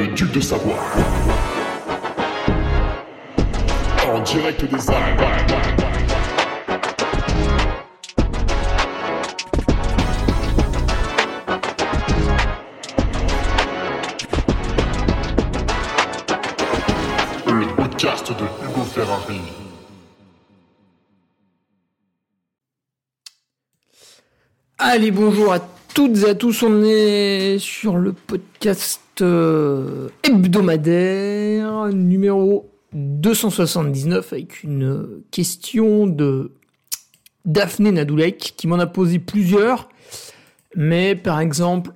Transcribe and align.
le 0.00 0.14
duc 0.14 0.32
de 0.32 0.40
Savoie. 0.40 0.78
En 4.06 4.20
direct 4.22 4.64
des 4.64 4.90
Alpes. 4.90 5.20
De 18.30 18.44
Hugo 18.64 18.84
Ferrari. 18.84 19.40
Allez, 24.78 25.10
bonjour 25.10 25.52
à 25.52 25.58
toutes 25.94 26.18
et 26.18 26.30
à 26.30 26.34
tous. 26.34 26.62
On 26.62 26.82
est 26.84 27.56
sur 27.58 27.96
le 27.96 28.12
podcast 28.12 29.00
euh, 29.20 30.08
hebdomadaire 30.22 31.88
numéro 31.92 32.70
279 32.92 34.32
avec 34.32 34.62
une 34.62 35.22
question 35.30 36.06
de 36.06 36.52
Daphné 37.44 37.92
Nadoulek 37.92 38.54
qui 38.56 38.66
m'en 38.66 38.78
a 38.78 38.86
posé 38.86 39.18
plusieurs. 39.18 39.88
Mais 40.76 41.16
par 41.16 41.40
exemple, 41.40 41.92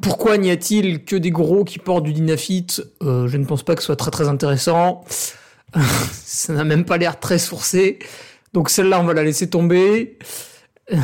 pourquoi 0.00 0.38
n'y 0.38 0.50
a-t-il 0.50 1.04
que 1.04 1.16
des 1.16 1.30
gros 1.30 1.64
qui 1.64 1.78
portent 1.78 2.04
du 2.04 2.12
dynafite 2.12 2.82
Euh, 3.02 3.28
Je 3.28 3.36
ne 3.36 3.44
pense 3.44 3.62
pas 3.62 3.74
que 3.74 3.82
ce 3.82 3.86
soit 3.86 3.96
très 3.96 4.10
très 4.10 4.28
intéressant. 4.28 5.04
Ça 6.12 6.52
n'a 6.52 6.64
même 6.64 6.84
pas 6.84 6.96
l'air 6.96 7.20
très 7.20 7.38
sourcé. 7.38 7.98
Donc 8.52 8.70
celle-là, 8.70 9.00
on 9.00 9.04
va 9.04 9.14
la 9.14 9.24
laisser 9.24 9.48
tomber. 9.50 10.18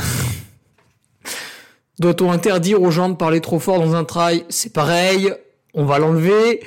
Doit-on 1.98 2.32
interdire 2.32 2.80
aux 2.80 2.90
gens 2.90 3.08
de 3.08 3.14
parler 3.14 3.40
trop 3.40 3.58
fort 3.58 3.78
dans 3.78 3.94
un 3.94 4.04
trail? 4.04 4.44
C'est 4.48 4.72
pareil, 4.72 5.32
on 5.74 5.84
va 5.84 5.98
l'enlever. 5.98 6.62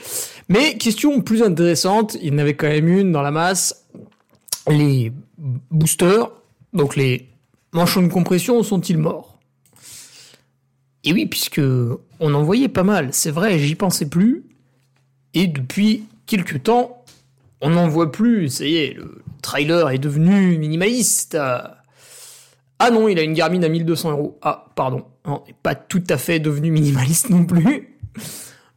Mais 0.49 0.77
question 0.77 1.21
plus 1.21 1.41
intéressante, 1.41 2.15
il 2.21 2.33
y 2.33 2.35
en 2.35 2.37
avait 2.37 2.55
quand 2.55 2.67
même 2.67 2.87
une 2.87 3.11
dans 3.11 3.23
la 3.23 3.31
masse. 3.31 3.85
Les 4.67 5.11
boosters, 5.71 6.31
donc 6.73 6.95
les 6.95 7.27
manchons 7.71 8.03
de 8.03 8.07
compression, 8.07 8.61
sont-ils 8.63 8.97
morts? 8.97 9.39
Et 11.03 11.13
oui, 11.13 11.25
puisque 11.25 11.61
on 12.19 12.33
en 12.33 12.43
voyait 12.43 12.67
pas 12.67 12.83
mal, 12.83 13.09
c'est 13.11 13.31
vrai, 13.31 13.59
j'y 13.59 13.75
pensais 13.75 14.07
plus. 14.07 14.43
Et 15.33 15.47
depuis 15.47 16.05
quelques 16.25 16.63
temps, 16.63 17.03
on 17.61 17.71
n'en 17.71 17.87
voit 17.87 18.11
plus. 18.11 18.49
Ça 18.49 18.65
y 18.65 18.77
est, 18.77 18.93
le 18.93 19.21
trailer 19.41 19.89
est 19.89 19.99
devenu 19.99 20.57
minimaliste. 20.57 21.35
Ah 21.35 22.89
non, 22.91 23.07
il 23.07 23.19
a 23.19 23.23
une 23.23 23.33
Garmin 23.33 23.63
à 23.63 23.69
1200 23.69 24.11
euros. 24.11 24.37
Ah, 24.41 24.65
pardon. 24.75 25.05
Il 25.25 25.31
n'est 25.47 25.55
pas 25.63 25.75
tout 25.75 26.03
à 26.09 26.17
fait 26.17 26.39
devenu 26.39 26.71
minimaliste 26.71 27.29
non 27.29 27.45
plus. 27.45 27.97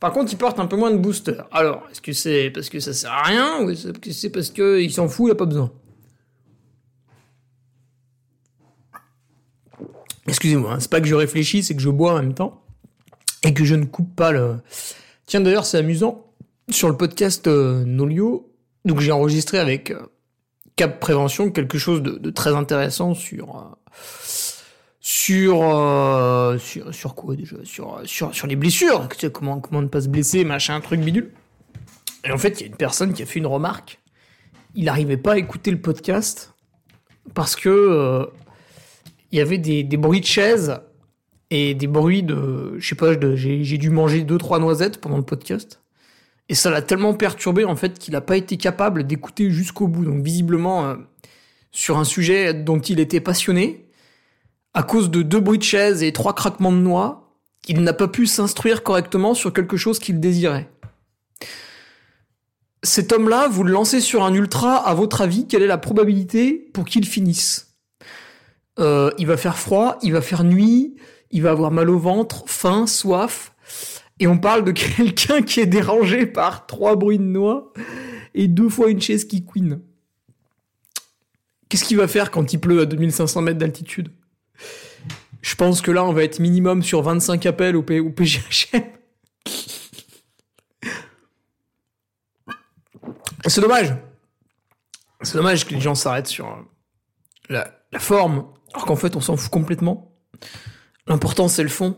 Par 0.00 0.12
contre, 0.12 0.32
il 0.32 0.36
porte 0.36 0.60
un 0.60 0.66
peu 0.66 0.76
moins 0.76 0.90
de 0.90 0.96
booster. 0.96 1.36
Alors, 1.50 1.82
est-ce 1.90 2.00
que 2.00 2.12
c'est 2.12 2.50
parce 2.50 2.68
que 2.68 2.80
ça 2.80 2.92
sert 2.92 3.12
à 3.12 3.22
rien 3.22 3.64
ou 3.64 3.70
est-ce 3.70 3.88
que 3.88 4.12
c'est 4.12 4.30
parce 4.30 4.50
qu'il 4.50 4.92
s'en 4.92 5.08
fout, 5.08 5.28
il 5.28 5.32
a 5.32 5.34
pas 5.34 5.44
besoin? 5.44 5.72
Excusez-moi, 10.28 10.74
hein, 10.74 10.80
c'est 10.80 10.90
pas 10.90 11.00
que 11.00 11.08
je 11.08 11.14
réfléchis, 11.14 11.62
c'est 11.62 11.74
que 11.74 11.80
je 11.80 11.88
bois 11.88 12.12
en 12.12 12.16
même 12.16 12.34
temps 12.34 12.62
et 13.42 13.54
que 13.54 13.64
je 13.64 13.74
ne 13.74 13.86
coupe 13.86 14.14
pas 14.14 14.30
le. 14.30 14.56
Tiens, 15.26 15.40
d'ailleurs, 15.40 15.66
c'est 15.66 15.78
amusant. 15.78 16.24
Sur 16.70 16.88
le 16.88 16.96
podcast 16.96 17.46
euh, 17.46 17.82
Nolio, 17.84 18.52
donc 18.84 19.00
j'ai 19.00 19.10
enregistré 19.10 19.58
avec 19.58 19.90
euh, 19.90 20.02
Cap 20.76 21.00
Prévention 21.00 21.50
quelque 21.50 21.78
chose 21.78 22.02
de, 22.02 22.10
de 22.10 22.30
très 22.30 22.54
intéressant 22.54 23.14
sur 23.14 23.56
euh, 23.56 23.62
sur, 25.10 25.62
euh, 25.62 26.58
sur 26.58 26.94
sur 26.94 27.14
quoi 27.14 27.34
déjà 27.34 27.56
sur 27.64 28.02
sur 28.04 28.34
sur 28.34 28.46
les 28.46 28.56
blessures 28.56 29.08
comment 29.32 29.58
comment 29.58 29.80
ne 29.80 29.86
pas 29.86 30.02
se 30.02 30.08
blesser 30.08 30.44
machin 30.44 30.78
truc 30.82 31.00
bidule. 31.00 31.30
Et 32.24 32.30
en 32.30 32.36
fait 32.36 32.60
il 32.60 32.60
y 32.60 32.64
a 32.64 32.66
une 32.66 32.76
personne 32.76 33.14
qui 33.14 33.22
a 33.22 33.26
fait 33.26 33.38
une 33.38 33.46
remarque. 33.46 34.00
Il 34.74 34.84
n'arrivait 34.84 35.16
pas 35.16 35.32
à 35.32 35.38
écouter 35.38 35.70
le 35.70 35.80
podcast 35.80 36.52
parce 37.32 37.56
que 37.56 37.70
euh, 37.70 38.26
y 39.32 39.40
avait 39.40 39.56
des, 39.56 39.82
bruits 39.96 40.20
de 40.20 40.26
chaises 40.26 40.78
et 41.48 41.74
des 41.74 41.86
bruits 41.86 42.22
de 42.22 42.74
je 42.78 42.86
sais 42.86 42.94
pas 42.94 43.18
j'ai 43.34 43.78
dû 43.78 43.88
manger 43.88 44.24
deux 44.24 44.36
trois 44.36 44.58
noisettes 44.58 45.00
pendant 45.00 45.16
le 45.16 45.24
podcast. 45.24 45.80
Et 46.50 46.54
ça 46.54 46.68
l'a 46.68 46.82
tellement 46.82 47.14
perturbé 47.14 47.64
en 47.64 47.76
fait 47.76 47.98
qu'il 47.98 48.12
n'a 48.12 48.20
pas 48.20 48.36
été 48.36 48.58
capable 48.58 49.06
d'écouter 49.06 49.50
jusqu'au 49.50 49.88
bout. 49.88 50.04
Donc 50.04 50.22
visiblement, 50.22 50.84
euh, 50.84 50.96
sur 51.72 51.96
un 51.96 52.04
sujet 52.04 52.52
dont 52.52 52.78
il 52.78 53.00
était 53.00 53.20
passionné, 53.20 53.87
à 54.74 54.82
cause 54.82 55.10
de 55.10 55.22
deux 55.22 55.40
bruits 55.40 55.58
de 55.58 55.64
chaises 55.64 56.02
et 56.02 56.12
trois 56.12 56.34
craquements 56.34 56.72
de 56.72 56.78
noix, 56.78 57.28
il 57.68 57.82
n'a 57.82 57.92
pas 57.92 58.08
pu 58.08 58.26
s'instruire 58.26 58.82
correctement 58.82 59.34
sur 59.34 59.52
quelque 59.52 59.76
chose 59.76 59.98
qu'il 59.98 60.20
désirait. 60.20 60.70
Cet 62.82 63.12
homme-là, 63.12 63.48
vous 63.48 63.64
le 63.64 63.72
lancez 63.72 64.00
sur 64.00 64.22
un 64.22 64.32
ultra, 64.32 64.76
à 64.76 64.94
votre 64.94 65.20
avis, 65.20 65.46
quelle 65.46 65.62
est 65.62 65.66
la 65.68 65.78
probabilité 65.78 66.70
pour 66.72 66.84
qu'il 66.84 67.06
finisse? 67.06 67.74
Euh, 68.78 69.10
Il 69.18 69.26
va 69.26 69.36
faire 69.36 69.58
froid, 69.58 69.98
il 70.02 70.12
va 70.12 70.20
faire 70.20 70.44
nuit, 70.44 70.94
il 71.30 71.42
va 71.42 71.50
avoir 71.50 71.70
mal 71.70 71.90
au 71.90 71.98
ventre, 71.98 72.44
faim, 72.46 72.86
soif. 72.86 73.52
Et 74.20 74.26
on 74.26 74.38
parle 74.38 74.64
de 74.64 74.72
quelqu'un 74.96 75.42
qui 75.42 75.60
est 75.60 75.66
dérangé 75.66 76.24
par 76.26 76.66
trois 76.66 76.96
bruits 76.96 77.18
de 77.18 77.24
noix 77.24 77.72
et 78.34 78.48
deux 78.48 78.68
fois 78.68 78.90
une 78.90 79.00
chaise 79.00 79.24
qui 79.24 79.44
couine. 79.44 79.80
Qu'est-ce 81.68 81.84
qu'il 81.84 81.98
va 81.98 82.08
faire 82.08 82.30
quand 82.30 82.52
il 82.52 82.60
pleut 82.60 82.80
à 82.80 82.86
2500 82.86 83.42
mètres 83.42 83.58
d'altitude? 83.58 84.10
Je 85.42 85.54
pense 85.54 85.80
que 85.82 85.90
là, 85.90 86.04
on 86.04 86.12
va 86.12 86.24
être 86.24 86.38
minimum 86.40 86.82
sur 86.82 87.02
25 87.02 87.46
appels 87.46 87.76
au, 87.76 87.82
P- 87.82 88.00
au 88.00 88.10
PGHM. 88.10 88.82
C'est 93.46 93.60
dommage. 93.60 93.94
C'est 95.22 95.36
dommage 95.36 95.66
que 95.66 95.74
les 95.74 95.80
gens 95.80 95.94
s'arrêtent 95.94 96.26
sur 96.26 96.46
euh, 96.48 96.56
la, 97.48 97.70
la 97.92 97.98
forme, 97.98 98.46
alors 98.74 98.86
qu'en 98.86 98.96
fait, 98.96 99.16
on 99.16 99.20
s'en 99.20 99.36
fout 99.36 99.50
complètement. 99.50 100.12
L'important, 101.06 101.48
c'est 101.48 101.62
le 101.62 101.68
fond. 101.68 101.96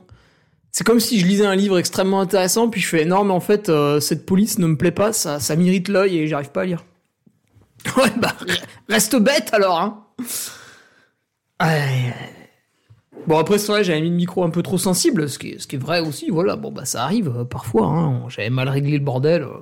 C'est 0.72 0.84
comme 0.84 1.00
si 1.00 1.18
je 1.18 1.26
lisais 1.26 1.46
un 1.46 1.56
livre 1.56 1.78
extrêmement 1.78 2.20
intéressant, 2.20 2.68
puis 2.70 2.80
je 2.80 2.86
fais 2.88 3.04
non, 3.04 3.24
mais 3.24 3.32
en 3.32 3.40
fait, 3.40 3.68
euh, 3.68 3.98
cette 4.00 4.24
police 4.24 4.58
ne 4.58 4.66
me 4.68 4.76
plaît 4.76 4.92
pas, 4.92 5.12
ça, 5.12 5.40
ça 5.40 5.56
m'irrite 5.56 5.88
l'œil 5.88 6.18
et 6.18 6.28
j'arrive 6.28 6.50
pas 6.52 6.62
à 6.62 6.66
lire. 6.66 6.84
Ouais, 7.96 8.10
bah, 8.18 8.36
reste 8.90 9.16
bête 9.16 9.48
alors, 9.54 9.80
hein. 9.80 10.06
Ouais. 11.62 12.14
Bon, 13.30 13.38
après, 13.38 13.58
c'est 13.58 13.70
vrai, 13.70 13.84
j'avais 13.84 14.00
mis 14.00 14.10
le 14.10 14.16
micro 14.16 14.42
un 14.42 14.50
peu 14.50 14.60
trop 14.60 14.76
sensible, 14.76 15.28
ce 15.28 15.38
qui 15.38 15.50
est, 15.50 15.60
ce 15.60 15.68
qui 15.68 15.76
est 15.76 15.78
vrai 15.78 16.00
aussi, 16.00 16.30
voilà. 16.30 16.56
Bon, 16.56 16.72
bah, 16.72 16.84
ça 16.84 17.04
arrive 17.04 17.28
euh, 17.28 17.44
parfois, 17.44 17.86
hein. 17.86 18.28
J'avais 18.28 18.50
mal 18.50 18.68
réglé 18.68 18.98
le 18.98 19.04
bordel. 19.04 19.42
euh. 19.42 19.60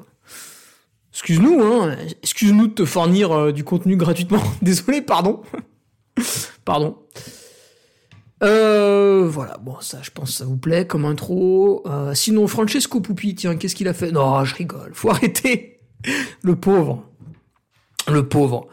Excuse-nous, 1.13 1.63
hein. 1.63 1.95
Excuse-nous 2.23 2.69
de 2.69 2.73
te 2.73 2.87
fournir 2.87 3.31
euh, 3.31 3.53
du 3.53 3.65
contenu 3.65 3.99
gratuitement. 3.99 4.41
Désolé, 4.63 5.03
pardon. 5.03 5.43
pardon. 6.65 6.97
Euh, 8.43 9.29
voilà, 9.29 9.59
bon, 9.59 9.77
ça, 9.81 9.99
je 10.01 10.13
pense, 10.13 10.31
que 10.31 10.37
ça 10.37 10.45
vous 10.47 10.57
plaît 10.57 10.87
comme 10.87 11.05
intro. 11.05 11.85
Sinon, 12.15 12.47
Francesco 12.47 13.03
Pupi, 13.03 13.35
tiens, 13.35 13.57
qu'est-ce 13.57 13.75
qu'il 13.75 13.89
a 13.89 13.93
fait? 13.93 14.13
Non, 14.13 14.47
je 14.47 14.55
rigole, 14.55 14.93
faut 14.95 15.11
arrêter. 15.11 15.81
Le 16.41 16.57
pauvre. 16.57 17.05
Le 18.11 18.27
pauvre. 18.27 18.69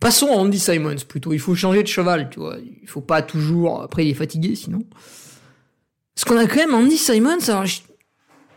Passons 0.00 0.28
à 0.28 0.36
Andy 0.36 0.58
Simons, 0.58 0.96
plutôt. 1.06 1.32
Il 1.32 1.38
faut 1.38 1.54
changer 1.54 1.82
de 1.82 1.88
cheval, 1.88 2.30
tu 2.30 2.40
vois. 2.40 2.56
Il 2.82 2.88
faut 2.88 3.02
pas 3.02 3.22
toujours... 3.22 3.82
Après, 3.82 4.06
il 4.06 4.10
est 4.10 4.14
fatigué, 4.14 4.54
sinon. 4.54 4.80
Parce 6.14 6.24
qu'on 6.24 6.38
a 6.38 6.46
quand 6.46 6.56
même 6.56 6.74
Andy 6.74 6.96
Simons, 6.96 7.48
alors, 7.48 7.66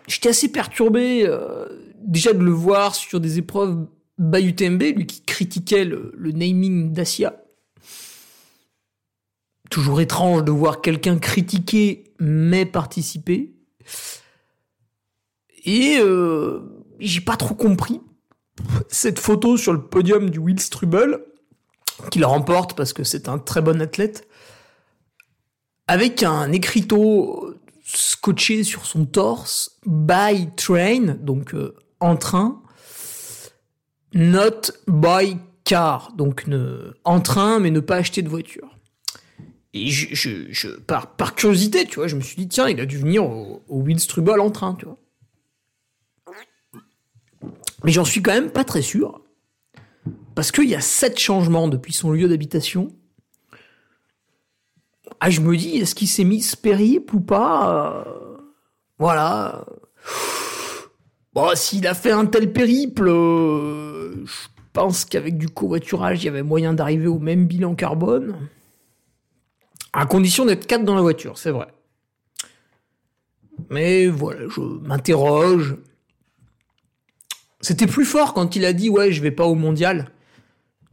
j'étais 0.08 0.30
assez 0.30 0.50
perturbé, 0.50 1.26
euh, 1.28 1.68
déjà 2.00 2.34
de 2.34 2.44
le 2.44 2.52
voir 2.52 2.96
sur 2.96 3.20
des 3.20 3.40
épreuves 3.40 3.86
by 4.18 4.46
UTMB, 4.46 4.82
lui 4.96 5.06
qui 5.06 5.22
critiquait 5.22 5.86
le, 5.86 6.14
le 6.16 6.32
naming 6.32 6.94
d'Asia 6.94 7.44
toujours 9.74 10.02
étrange 10.02 10.44
de 10.44 10.52
voir 10.52 10.82
quelqu'un 10.82 11.18
critiquer 11.18 12.04
mais 12.20 12.64
participer. 12.66 13.56
Et 15.66 15.98
euh, 16.00 16.60
j'ai 17.00 17.22
pas 17.22 17.38
trop 17.38 17.56
compris 17.56 18.00
cette 18.88 19.18
photo 19.18 19.58
sur 19.58 19.74
le 19.74 19.82
podium 19.82 20.30
du 20.30 20.38
Will 20.38 20.60
Strubel, 20.60 21.20
qu'il 22.12 22.26
remporte 22.26 22.76
parce 22.76 22.94
que 22.94 23.04
c'est 23.04 23.28
un 23.30 23.38
très 23.40 23.62
bon 23.62 23.82
athlète, 23.82 24.28
avec 25.88 26.24
un 26.24 26.52
écriteau 26.52 27.56
scotché 27.86 28.64
sur 28.64 28.86
son 28.86 29.06
torse, 29.06 29.80
by 29.86 30.50
train, 30.56 31.16
donc 31.20 31.54
euh, 31.54 31.76
en 32.00 32.16
train, 32.16 32.62
not 34.14 34.72
by 34.88 35.38
car, 35.64 36.14
donc 36.14 36.48
ne, 36.48 36.94
en 37.04 37.22
train 37.22 37.60
mais 37.60 37.72
ne 37.72 37.80
pas 37.80 37.98
acheter 37.98 38.22
de 38.22 38.30
voiture. 38.30 38.78
Et 39.76 39.88
je, 39.88 40.68
par, 40.78 41.34
curiosité, 41.36 41.86
tu 41.86 41.96
vois, 41.96 42.08
je 42.08 42.16
me 42.16 42.22
suis 42.22 42.36
dit, 42.36 42.48
tiens, 42.48 42.70
il 42.70 42.80
a 42.80 42.86
dû 42.86 43.00
venir 43.00 43.26
au, 43.26 43.64
au 43.68 43.80
Will 43.80 44.00
Strubel 44.00 44.40
en 44.40 44.52
train, 44.52 44.76
tu 44.76 44.86
vois. 44.86 45.00
Mais 47.84 47.92
j'en 47.92 48.06
suis 48.06 48.22
quand 48.22 48.34
même 48.34 48.52
pas 48.52 48.64
très 48.64 48.84
sûr. 48.84 49.23
Parce 50.36 50.52
qu'il 50.52 50.70
y 50.70 50.76
a 50.76 50.82
sept 50.82 51.20
changements 51.20 51.68
depuis 51.68 51.94
son 51.94 52.12
lieu 52.12 52.28
d'habitation. 52.28 52.92
Ah, 55.20 55.30
je 55.30 55.42
me 55.42 55.56
dis, 55.56 55.78
est-ce 55.78 55.96
qu'il 55.96 56.08
s'est 56.08 56.24
mis 56.24 56.42
ce 56.42 56.58
périple 56.58 57.16
ou 57.16 57.22
pas 57.22 58.06
Euh, 58.08 58.38
Voilà. 58.98 59.66
Bon, 61.34 61.50
s'il 61.56 61.88
a 61.88 61.94
fait 61.94 62.12
un 62.12 62.26
tel 62.26 62.52
périple, 62.52 63.08
euh, 63.08 64.26
je 64.26 64.48
pense 64.74 65.06
qu'avec 65.06 65.38
du 65.38 65.50
covoiturage, 65.50 66.22
il 66.24 66.26
y 66.26 66.30
avait 66.30 66.44
moyen 66.44 66.74
d'arriver 66.74 67.08
au 67.08 67.20
même 67.20 67.48
bilan 67.48 67.76
carbone. 67.76 68.36
À 69.94 70.06
condition 70.06 70.46
d'être 70.46 70.68
quatre 70.68 70.84
dans 70.84 70.96
la 70.96 71.02
voiture, 71.02 71.38
c'est 71.38 71.52
vrai. 71.52 71.68
Mais 73.70 74.08
voilà, 74.08 74.48
je 74.50 74.62
m'interroge. 74.62 75.78
C'était 77.62 77.88
plus 77.88 78.06
fort 78.06 78.34
quand 78.34 78.56
il 78.56 78.66
a 78.66 78.74
dit 78.74 78.90
ouais, 78.90 79.12
je 79.12 79.22
vais 79.22 79.32
pas 79.32 79.46
au 79.46 79.56
mondial. 79.56 80.12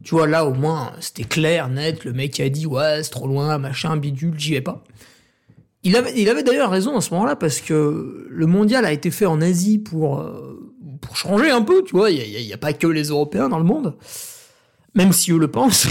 Tu 0.03 0.15
vois, 0.15 0.27
là, 0.27 0.45
au 0.45 0.53
moins, 0.53 0.93
c'était 0.99 1.23
clair, 1.23 1.69
net. 1.69 2.05
Le 2.05 2.13
mec 2.13 2.39
a 2.39 2.49
dit 2.49 2.65
ouais, 2.65 3.03
c'est 3.03 3.11
trop 3.11 3.27
loin, 3.27 3.57
machin, 3.57 3.97
bidule, 3.97 4.33
j'y 4.37 4.53
vais 4.53 4.61
pas. 4.61 4.83
Il 5.83 5.95
avait, 5.95 6.13
il 6.15 6.29
avait 6.29 6.43
d'ailleurs 6.43 6.69
raison 6.69 6.95
à 6.95 7.01
ce 7.01 7.11
moment-là 7.13 7.35
parce 7.35 7.59
que 7.59 8.27
le 8.29 8.45
mondial 8.45 8.85
a 8.85 8.91
été 8.91 9.09
fait 9.09 9.25
en 9.25 9.41
Asie 9.41 9.79
pour, 9.79 10.19
euh, 10.19 10.71
pour 11.01 11.17
changer 11.17 11.49
un 11.49 11.61
peu, 11.61 11.83
tu 11.83 11.95
vois. 11.95 12.11
Il 12.11 12.45
n'y 12.45 12.53
a, 12.53 12.57
pas 12.57 12.73
que 12.73 12.87
les 12.87 13.05
Européens 13.05 13.49
dans 13.49 13.57
le 13.57 13.63
monde, 13.63 13.95
même 14.93 15.11
si 15.11 15.31
eux 15.31 15.39
le 15.39 15.49
pensent. 15.49 15.87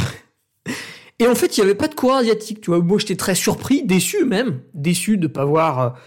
Et 1.19 1.27
en 1.27 1.35
fait, 1.35 1.57
il 1.57 1.61
n'y 1.61 1.67
avait 1.67 1.77
pas 1.77 1.89
de 1.89 1.95
coureur 1.95 2.19
asiatique, 2.19 2.61
tu 2.61 2.71
vois. 2.71 2.81
Moi, 2.81 2.99
j'étais 2.99 3.17
très 3.17 3.35
surpris, 3.35 3.83
déçu 3.83 4.25
même, 4.25 4.61
déçu 4.75 5.19
de 5.19 5.27
pas 5.27 5.45
voir, 5.45 5.99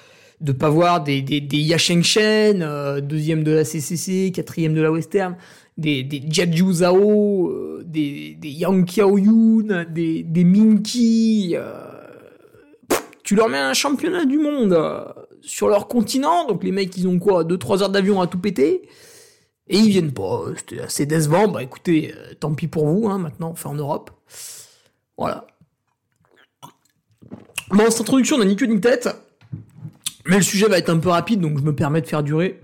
de 0.41 0.51
pas 0.53 0.69
voir 0.69 1.03
des 1.03 1.21
des, 1.21 1.39
des 1.39 1.57
Yasheng 1.57 2.03
Shen, 2.03 2.63
euh, 2.63 2.99
deuxième 2.99 3.43
de 3.43 3.51
la 3.51 3.65
CCC, 3.65 4.31
quatrième 4.33 4.73
de 4.73 4.81
la 4.81 4.91
Western, 4.91 5.35
des 5.77 6.03
des 6.03 6.21
Jiaju 6.29 6.73
Zhao, 6.73 7.49
euh, 7.49 7.83
des 7.85 8.35
des 8.35 8.49
Yang 8.49 8.85
Qiaoyun, 8.85 9.85
des 9.85 10.23
des 10.23 10.43
Minky. 10.43 11.53
Euh, 11.55 11.73
tu 13.23 13.35
leur 13.35 13.49
mets 13.49 13.57
un 13.57 13.73
championnat 13.73 14.25
du 14.25 14.37
monde 14.37 14.73
euh, 14.73 15.03
sur 15.41 15.67
leur 15.67 15.87
continent, 15.87 16.45
donc 16.47 16.63
les 16.63 16.71
mecs 16.71 16.95
ils 16.97 17.07
ont 17.07 17.19
quoi, 17.19 17.43
2-3 17.43 17.83
heures 17.83 17.89
d'avion 17.89 18.21
à 18.21 18.27
tout 18.27 18.39
péter. 18.39 18.87
Et 19.69 19.77
ils 19.77 19.89
viennent 19.89 20.13
pas, 20.13 20.43
c'était 20.57 20.81
assez 20.81 21.05
décevant. 21.05 21.47
Bah 21.47 21.63
écoutez, 21.63 22.13
tant 22.41 22.53
pis 22.53 22.67
pour 22.67 22.85
vous, 22.85 23.07
hein, 23.09 23.17
maintenant, 23.17 23.51
on 23.51 23.55
fait 23.55 23.69
en 23.69 23.75
Europe. 23.75 24.11
Voilà. 25.17 25.47
Bon, 27.69 27.89
cette 27.89 28.01
introduction 28.01 28.37
n'a 28.37 28.45
ni 28.45 28.57
queue 28.57 28.65
ni 28.65 28.81
tête. 28.81 29.09
Mais 30.25 30.37
le 30.37 30.43
sujet 30.43 30.67
va 30.67 30.77
être 30.77 30.89
un 30.89 30.99
peu 30.99 31.09
rapide, 31.09 31.39
donc 31.39 31.57
je 31.57 31.63
me 31.63 31.73
permets 31.73 32.01
de 32.01 32.07
faire 32.07 32.23
durer 32.23 32.59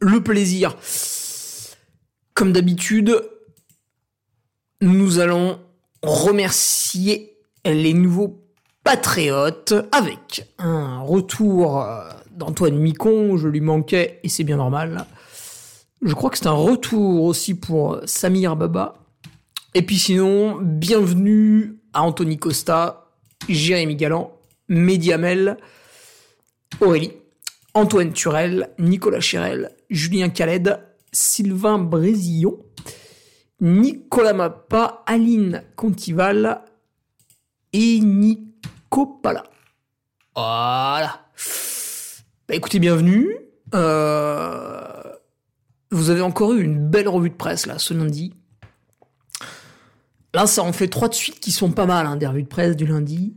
le 0.00 0.22
plaisir. 0.22 0.76
Comme 2.34 2.52
d'habitude, 2.52 3.22
nous 4.80 5.20
allons 5.20 5.60
remercier 6.02 7.38
les 7.64 7.94
nouveaux 7.94 8.42
patriotes 8.82 9.72
avec 9.92 10.52
un 10.58 10.98
retour 10.98 11.80
euh, 11.80 12.10
d'Antoine 12.32 12.76
Micon, 12.76 13.36
je 13.36 13.46
lui 13.46 13.60
manquais 13.60 14.18
et 14.24 14.28
c'est 14.28 14.42
bien 14.42 14.56
normal. 14.56 15.06
Je 16.02 16.12
crois 16.12 16.28
que 16.28 16.36
c'est 16.36 16.48
un 16.48 16.52
retour 16.52 17.22
aussi 17.22 17.54
pour 17.54 18.00
Samir 18.04 18.56
Baba. 18.56 18.94
Et 19.74 19.82
puis 19.82 19.96
sinon, 19.96 20.58
bienvenue 20.60 21.78
à 21.92 22.02
Anthony 22.02 22.36
Costa, 22.36 23.12
Jérémy 23.48 23.94
Galland, 23.94 24.32
Mediamel, 24.68 25.56
Aurélie, 26.80 27.12
Antoine 27.74 28.12
Turel, 28.12 28.70
Nicolas 28.80 29.20
Chérel, 29.20 29.70
Julien 29.88 30.30
Khaled, 30.30 30.80
Sylvain 31.14 31.78
Brésillon, 31.78 32.58
Nicolas 33.60 34.34
Mappa, 34.34 35.04
Aline 35.06 35.62
Contival 35.76 36.62
et 37.72 38.00
Nico 38.00 39.06
Pala. 39.06 39.44
Voilà. 40.34 41.26
Bah 42.48 42.54
écoutez, 42.54 42.80
bienvenue. 42.80 43.36
Euh, 43.74 45.02
vous 45.90 46.10
avez 46.10 46.20
encore 46.20 46.52
eu 46.52 46.62
une 46.62 46.78
belle 46.88 47.08
revue 47.08 47.30
de 47.30 47.36
presse 47.36 47.66
là 47.66 47.78
ce 47.78 47.94
lundi. 47.94 48.34
Là, 50.34 50.48
ça 50.48 50.62
en 50.64 50.72
fait 50.72 50.88
trois 50.88 51.08
de 51.08 51.14
suite 51.14 51.38
qui 51.38 51.52
sont 51.52 51.70
pas 51.70 51.86
mal, 51.86 52.06
hein, 52.06 52.16
des 52.16 52.26
revues 52.26 52.42
de 52.42 52.48
presse 52.48 52.74
du 52.74 52.86
lundi. 52.86 53.36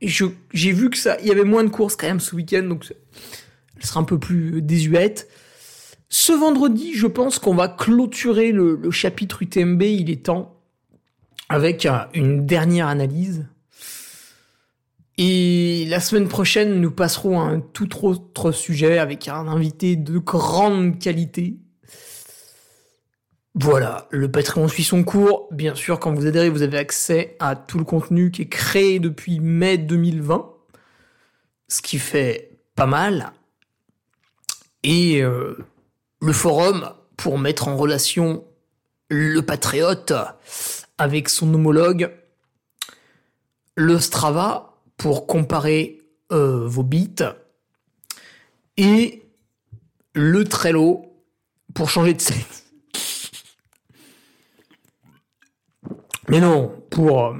J'ai 0.00 0.72
vu 0.72 0.90
que 0.90 0.96
ça, 0.96 1.18
il 1.20 1.26
y 1.26 1.32
avait 1.32 1.44
moins 1.44 1.64
de 1.64 1.70
courses 1.70 1.96
quand 1.96 2.06
même 2.06 2.20
ce 2.20 2.36
week-end, 2.36 2.62
donc 2.62 2.94
elle 3.76 3.84
sera 3.84 3.98
un 4.00 4.04
peu 4.04 4.18
plus 4.18 4.62
désuète. 4.62 5.28
Ce 6.16 6.30
vendredi, 6.30 6.94
je 6.94 7.08
pense 7.08 7.40
qu'on 7.40 7.56
va 7.56 7.66
clôturer 7.66 8.52
le, 8.52 8.88
chapitre 8.92 9.42
UTMB, 9.42 9.82
il 9.82 10.10
est 10.10 10.26
temps, 10.26 10.60
avec 11.48 11.88
une 12.14 12.46
dernière 12.46 12.86
analyse. 12.86 13.48
Et 15.18 15.86
la 15.88 15.98
semaine 15.98 16.28
prochaine, 16.28 16.80
nous 16.80 16.92
passerons 16.92 17.40
à 17.40 17.46
un 17.46 17.58
tout 17.58 17.88
autre 18.06 18.52
sujet 18.52 18.98
avec 18.98 19.26
un 19.26 19.48
invité 19.48 19.96
de 19.96 20.18
grande 20.18 21.00
qualité. 21.00 21.56
Voilà, 23.56 24.06
le 24.12 24.30
Patreon 24.30 24.68
suit 24.68 24.84
son 24.84 25.02
cours. 25.02 25.48
Bien 25.50 25.74
sûr, 25.74 25.98
quand 25.98 26.14
vous 26.14 26.28
adhérez, 26.28 26.48
vous 26.48 26.62
avez 26.62 26.78
accès 26.78 27.36
à 27.40 27.56
tout 27.56 27.78
le 27.78 27.84
contenu 27.84 28.30
qui 28.30 28.42
est 28.42 28.48
créé 28.48 29.00
depuis 29.00 29.40
mai 29.40 29.78
2020, 29.78 30.48
ce 31.66 31.82
qui 31.82 31.98
fait 31.98 32.52
pas 32.76 32.86
mal. 32.86 33.32
Et 34.84 35.20
euh, 35.20 35.56
le 36.24 36.32
forum 36.32 36.90
pour 37.18 37.38
mettre 37.38 37.68
en 37.68 37.76
relation 37.76 38.46
le 39.10 39.42
patriote 39.42 40.14
avec 40.96 41.28
son 41.28 41.52
homologue, 41.52 42.10
le 43.74 44.00
Strava 44.00 44.74
pour 44.96 45.26
comparer 45.26 46.00
euh, 46.32 46.66
vos 46.66 46.82
bits, 46.82 47.14
et 48.78 49.28
le 50.14 50.44
Trello 50.44 51.14
pour 51.74 51.90
changer 51.90 52.14
de 52.14 52.22
sexe. 52.22 52.64
Mais 56.28 56.40
non, 56.40 56.74
pour 56.88 57.36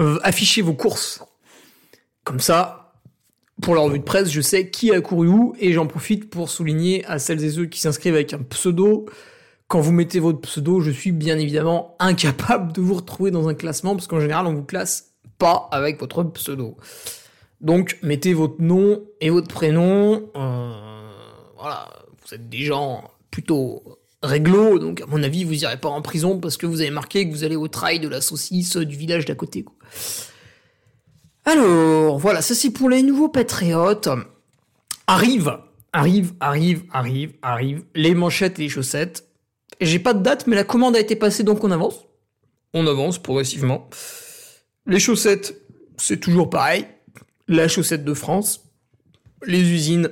euh, 0.00 0.18
afficher 0.24 0.62
vos 0.62 0.74
courses. 0.74 1.22
Comme 2.24 2.40
ça, 2.40 2.85
pour 3.62 3.74
la 3.74 3.80
revue 3.80 3.98
de 3.98 4.04
presse, 4.04 4.30
je 4.30 4.40
sais 4.40 4.70
qui 4.70 4.92
a 4.92 5.00
couru 5.00 5.28
où 5.28 5.54
et 5.58 5.72
j'en 5.72 5.86
profite 5.86 6.28
pour 6.28 6.50
souligner 6.50 7.04
à 7.06 7.18
celles 7.18 7.42
et 7.42 7.50
ceux 7.50 7.66
qui 7.66 7.80
s'inscrivent 7.80 8.14
avec 8.14 8.32
un 8.34 8.42
pseudo. 8.42 9.06
Quand 9.68 9.80
vous 9.80 9.92
mettez 9.92 10.20
votre 10.20 10.40
pseudo, 10.40 10.80
je 10.80 10.90
suis 10.90 11.12
bien 11.12 11.38
évidemment 11.38 11.96
incapable 11.98 12.72
de 12.72 12.80
vous 12.80 12.94
retrouver 12.94 13.30
dans 13.30 13.48
un 13.48 13.54
classement 13.54 13.94
parce 13.94 14.06
qu'en 14.06 14.20
général, 14.20 14.46
on 14.46 14.54
vous 14.54 14.62
classe 14.62 15.12
pas 15.38 15.68
avec 15.72 15.98
votre 15.98 16.22
pseudo. 16.24 16.76
Donc, 17.60 17.98
mettez 18.02 18.34
votre 18.34 18.60
nom 18.60 19.02
et 19.20 19.30
votre 19.30 19.48
prénom. 19.48 20.28
Euh, 20.36 21.10
voilà, 21.58 21.88
vous 22.24 22.34
êtes 22.34 22.48
des 22.48 22.62
gens 22.62 23.10
plutôt 23.30 23.82
réglo, 24.22 24.78
donc 24.78 25.00
à 25.00 25.06
mon 25.06 25.22
avis, 25.22 25.44
vous 25.44 25.62
irez 25.62 25.78
pas 25.78 25.88
en 25.88 26.02
prison 26.02 26.38
parce 26.38 26.56
que 26.56 26.66
vous 26.66 26.80
avez 26.80 26.90
marqué 26.90 27.28
que 27.28 27.32
vous 27.32 27.44
allez 27.44 27.56
au 27.56 27.68
trail 27.68 28.00
de 28.00 28.08
la 28.08 28.20
saucisse 28.20 28.76
du 28.76 28.96
village 28.96 29.24
d'à 29.24 29.34
côté. 29.34 29.62
Quoi. 29.62 29.74
Alors, 31.48 32.18
voilà, 32.18 32.42
ça 32.42 32.56
c'est 32.56 32.70
pour 32.70 32.90
les 32.90 33.04
nouveaux 33.04 33.28
patriotes. 33.28 34.08
Arrive, 35.06 35.58
arrive, 35.92 36.32
arrive, 36.40 36.82
arrive, 36.92 37.34
arrive, 37.40 37.84
les 37.94 38.16
manchettes 38.16 38.58
et 38.58 38.62
les 38.62 38.68
chaussettes. 38.68 39.28
J'ai 39.80 40.00
pas 40.00 40.12
de 40.12 40.24
date, 40.24 40.48
mais 40.48 40.56
la 40.56 40.64
commande 40.64 40.96
a 40.96 41.00
été 41.00 41.14
passée, 41.14 41.44
donc 41.44 41.62
on 41.62 41.70
avance. 41.70 42.04
On 42.74 42.84
avance 42.88 43.20
progressivement. 43.22 43.88
Les 44.86 44.98
chaussettes, 44.98 45.54
c'est 45.96 46.18
toujours 46.18 46.50
pareil. 46.50 46.84
La 47.46 47.68
chaussette 47.68 48.04
de 48.04 48.14
France. 48.14 48.64
Les 49.44 49.70
usines 49.70 50.10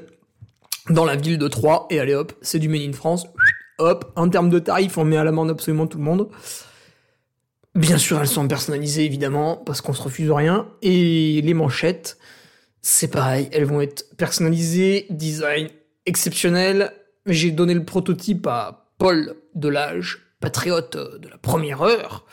dans 0.89 1.05
la 1.05 1.17
ville 1.17 1.39
de 1.39 1.49
Troyes. 1.49 1.89
Et 1.91 1.99
allez 1.99 2.15
hop, 2.15 2.33
c'est 2.43 2.61
du 2.61 2.69
Made 2.69 2.83
in 2.83 2.93
France. 2.93 3.27
Hop, 3.79 4.13
en 4.15 4.29
termes 4.29 4.51
de 4.51 4.61
tarifs, 4.61 4.97
on 4.99 5.05
met 5.05 5.17
à 5.17 5.25
l'amende 5.25 5.51
absolument 5.51 5.89
tout 5.89 5.99
le 5.99 6.05
monde. 6.05 6.29
Bien 7.75 7.99
sûr, 7.99 8.21
elles 8.21 8.29
sont 8.29 8.47
personnalisées, 8.47 9.05
évidemment, 9.05 9.57
parce 9.57 9.81
qu'on 9.81 9.95
se 9.95 10.03
refuse 10.03 10.31
rien. 10.31 10.69
Et 10.81 11.41
les 11.43 11.55
manchettes, 11.55 12.19
c'est 12.83 13.09
pareil, 13.09 13.49
elles 13.53 13.65
vont 13.65 13.81
être 13.81 14.17
personnalisées, 14.17 15.07
design 15.11 15.69
exceptionnel. 16.07 16.93
J'ai 17.27 17.51
donné 17.51 17.75
le 17.75 17.85
prototype 17.85 18.47
à 18.47 18.93
Paul 18.99 19.35
Delage, 19.55 20.21
patriote 20.39 20.97
de 20.97 21.29
la 21.29 21.39
première 21.39 21.83
heure. 21.83 22.27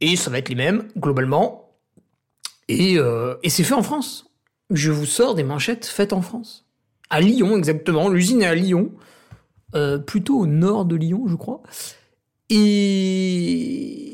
Et 0.00 0.16
ça 0.16 0.30
va 0.30 0.38
être 0.38 0.50
les 0.50 0.54
mêmes, 0.54 0.88
globalement. 0.98 1.78
Et, 2.68 2.98
euh, 2.98 3.36
c'est 3.46 3.64
fait 3.64 3.74
en 3.74 3.82
France. 3.82 4.26
Je 4.70 4.90
vous 4.90 5.06
sors 5.06 5.34
des 5.34 5.44
manchettes 5.44 5.86
faites 5.86 6.12
en 6.12 6.20
France. 6.22 6.66
À 7.08 7.20
Lyon, 7.20 7.56
exactement. 7.56 8.08
L'usine 8.08 8.42
est 8.42 8.46
à 8.46 8.54
Lyon. 8.54 8.90
Euh, 9.74 9.98
plutôt 9.98 10.40
au 10.40 10.46
nord 10.46 10.84
de 10.84 10.96
Lyon, 10.96 11.24
je 11.26 11.36
crois. 11.36 11.62
Et 12.50 14.12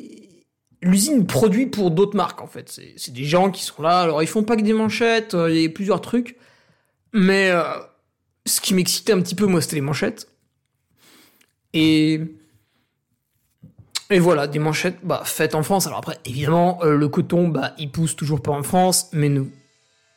l'usine 0.83 1.27
produit 1.27 1.67
pour 1.67 1.91
d'autres 1.91 2.17
marques, 2.17 2.41
en 2.41 2.47
fait. 2.47 2.81
C'est 2.97 3.13
des 3.13 3.25
gens 3.25 3.51
qui 3.51 3.63
sont 3.63 3.83
là. 3.83 4.01
Alors, 4.01 4.23
ils 4.23 4.29
font 4.29 4.45
pas 4.45 4.57
que 4.57 4.63
des 4.63 4.73
manchettes, 4.73 5.35
euh, 5.35 5.51
il 5.51 5.61
y 5.61 5.67
a 5.67 5.69
plusieurs 5.69 6.01
trucs. 6.01 6.37
Mais 7.13 7.51
euh, 7.51 7.63
ce 8.47 8.61
qui 8.61 8.75
m'excitait 8.75 9.13
un 9.13 9.21
petit 9.21 9.35
peu, 9.35 9.47
moi, 9.47 9.61
c'était 9.61 9.77
les 9.77 9.83
manchettes. 9.83 10.29
Et. 11.73 12.21
Et 14.11 14.21
voilà, 14.21 14.47
des 14.47 14.59
manchettes 14.59 15.01
bah, 15.03 15.21
faites 15.25 15.55
en 15.55 15.63
France. 15.63 15.87
Alors 15.87 15.99
après, 15.99 16.19
évidemment, 16.25 16.79
euh, 16.83 16.97
le 16.97 17.09
coton, 17.09 17.49
bah, 17.49 17.75
il 17.77 17.91
pousse 17.91 18.17
toujours 18.17 18.41
pas 18.41 18.53
en 18.53 18.63
France, 18.63 19.09
mais 19.13 19.29
ne 19.29 19.43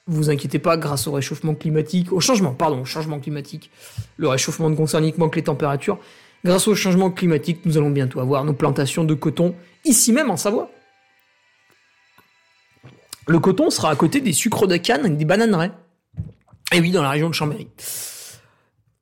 Vous 0.08 0.30
inquiétez 0.30 0.60
pas, 0.60 0.78
grâce 0.78 1.08
au 1.08 1.12
réchauffement 1.12 1.56
climatique, 1.56 2.14
au 2.14 2.22
changement, 2.22 2.54
pardon, 2.54 2.82
au 2.82 2.86
changement 2.86 3.20
climatique, 3.20 3.70
le 4.16 4.30
réchauffement 4.30 4.70
ne 4.70 4.76
concerne 4.76 5.04
uniquement 5.04 5.28
que 5.28 5.36
les 5.36 5.44
températures. 5.44 6.00
Grâce 6.44 6.68
au 6.68 6.76
changement 6.76 7.12
climatique, 7.12 7.66
nous 7.66 7.78
allons 7.78 7.92
bientôt 7.92 8.20
avoir 8.20 8.44
nos 8.44 8.54
plantations 8.54 9.04
de 9.04 9.14
coton 9.14 9.56
ici 9.86 10.12
même 10.12 10.32
en 10.32 10.38
Savoie. 10.38 10.72
Le 13.28 13.40
coton 13.40 13.70
sera 13.70 13.92
à 13.92 13.96
côté 13.96 14.22
des 14.22 14.34
sucres 14.34 14.68
de 14.68 14.78
canne 14.78 15.02
avec 15.02 15.18
des 15.18 15.26
bananeraies. 15.26 15.72
Et 16.74 16.80
oui, 16.80 16.92
dans 16.92 17.04
la 17.04 17.12
région 17.12 17.30
de 17.30 17.36
Chambéry. 17.36 17.68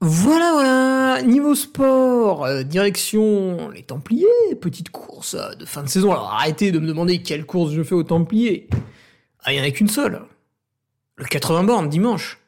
Voilà, 0.02 0.52
voilà. 0.54 1.22
Niveau 1.22 1.56
sport, 1.56 2.46
euh, 2.46 2.64
direction 2.64 3.70
les 3.70 3.84
Templiers, 3.84 4.56
petite 4.60 4.90
course 4.90 5.36
euh, 5.36 5.54
de 5.56 5.66
fin 5.66 5.84
de 5.84 5.90
saison. 5.90 6.12
Alors 6.12 6.32
arrêtez 6.32 6.72
de 6.72 6.80
me 6.80 6.88
demander 6.88 7.22
quelle 7.22 7.46
course 7.46 7.74
je 7.74 7.84
fais 7.84 7.96
aux 7.96 8.04
Templiers. 8.04 8.70
Ah, 9.44 9.52
il 9.52 9.60
n'y 9.60 9.62
en 9.62 9.68
a 9.68 9.72
qu'une 9.72 9.90
seule. 9.90 10.22
Le 11.18 11.26
80 11.26 11.64
bornes, 11.64 11.90
dimanche. 11.90 12.40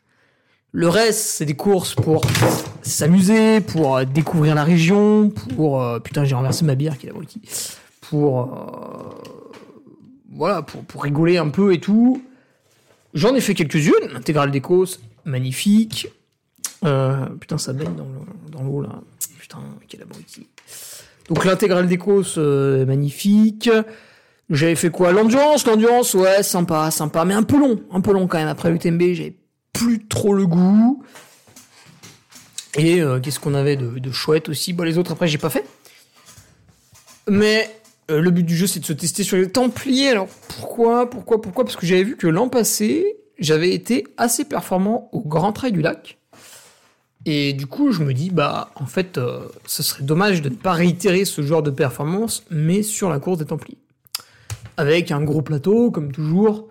Le 0.74 0.88
reste, 0.88 1.20
c'est 1.20 1.46
des 1.46 1.56
courses 1.56 1.96
pour 1.96 2.22
s'amuser, 2.82 3.60
pour 3.62 3.98
euh, 3.98 4.06
découvrir 4.06 4.56
la 4.56 4.64
région, 4.64 5.30
pour... 5.30 5.84
putain, 6.02 6.24
j'ai 6.24 6.36
renversé 6.36 6.64
ma 6.66 6.76
bière 6.76 6.98
qui 6.98 7.08
est 7.08 7.10
là 7.10 7.16
Pour... 8.02 8.58
voilà, 10.32 10.62
pour, 10.62 10.84
pour 10.84 11.04
rigoler 11.04 11.38
un 11.38 11.50
peu 11.50 11.74
et 11.74 11.80
tout. 11.80 12.24
J'en 13.14 13.36
ai 13.36 13.42
fait 13.42 13.54
quelques-unes. 13.54 14.14
L'intégrale 14.14 14.52
des 14.52 14.62
courses, 14.62 15.02
magnifique. 15.26 16.08
Euh, 16.86 17.26
putain, 17.40 17.58
ça 17.58 17.74
baigne 17.74 17.96
dans 18.52 18.64
l'eau, 18.64 18.82
là. 18.82 19.02
Putain, 19.40 19.60
quel 19.88 20.02
abruti. 20.02 20.48
Donc 21.30 21.46
l'intégrale 21.46 21.88
d'Ecos, 21.88 22.38
euh, 22.38 22.86
magnifique. 22.86 23.70
J'avais 24.50 24.76
fait 24.76 24.90
quoi? 24.90 25.12
L'endurance, 25.12 25.66
l'endurance, 25.66 26.14
ouais, 26.14 26.44
sympa, 26.44 26.92
sympa, 26.92 27.24
mais 27.26 27.34
un 27.34 27.44
peu 27.44 27.58
long, 27.58 27.82
un 27.92 28.02
peu 28.02 28.12
long 28.12 28.28
quand 28.28 28.38
même. 28.38 28.48
Après 28.48 28.70
l'UTMB, 28.70 29.02
j'avais 29.14 29.36
plus 29.74 30.08
trop 30.08 30.34
le 30.34 30.48
goût. 30.48 31.04
Et 32.78 33.02
euh, 33.02 33.20
qu'est-ce 33.20 33.40
qu'on 33.40 33.54
avait 33.54 33.76
de, 33.76 34.12
chouette 34.12 34.50
aussi? 34.50 34.74
Bon, 34.74 34.84
les 34.84 34.98
autres, 34.98 35.12
après, 35.12 35.28
j'ai 35.28 35.38
pas 35.38 35.50
fait. 35.50 35.66
Mais 37.30 37.70
le 38.10 38.30
but 38.30 38.44
du 38.44 38.56
jeu, 38.56 38.68
c'est 38.68 38.80
de 38.80 38.86
se 38.86 38.94
tester 38.94 39.24
sur 39.24 39.38
les 39.38 39.50
Templiers. 39.50 40.10
Alors, 40.10 40.28
pourquoi 40.48 41.10
Pourquoi 41.10 41.42
Pourquoi? 41.42 41.66
Parce 41.66 41.76
que 41.76 41.86
j'avais 41.86 42.04
vu 42.04 42.18
que 42.18 42.28
l'an 42.28 42.50
passé, 42.50 43.18
j'avais 43.40 43.74
été 43.74 44.06
assez 44.18 44.46
performant 44.46 45.10
au 45.12 45.22
Grand 45.22 45.52
Trail 45.52 45.72
du 45.72 45.82
Lac. 45.82 46.18
Et 47.26 47.54
du 47.54 47.68
coup, 47.68 47.92
je 47.92 48.04
me 48.04 48.14
dis, 48.14 48.32
bah, 48.32 48.72
en 48.76 48.86
fait, 48.86 49.18
euh, 49.18 49.48
ce 49.66 49.84
serait 49.84 50.04
dommage 50.04 50.42
de 50.42 50.50
ne 50.50 50.56
pas 50.56 50.74
réitérer 50.74 51.26
ce 51.26 51.42
genre 51.42 51.62
de 51.62 51.70
performance, 51.70 52.44
mais 52.50 52.82
sur 52.82 53.10
la 53.10 53.20
course 53.20 53.38
des 53.38 53.46
Templiers. 53.46 53.78
Avec 54.78 55.12
un 55.12 55.22
gros 55.22 55.42
plateau, 55.42 55.92
comme 55.92 56.12
toujours. 56.12 56.70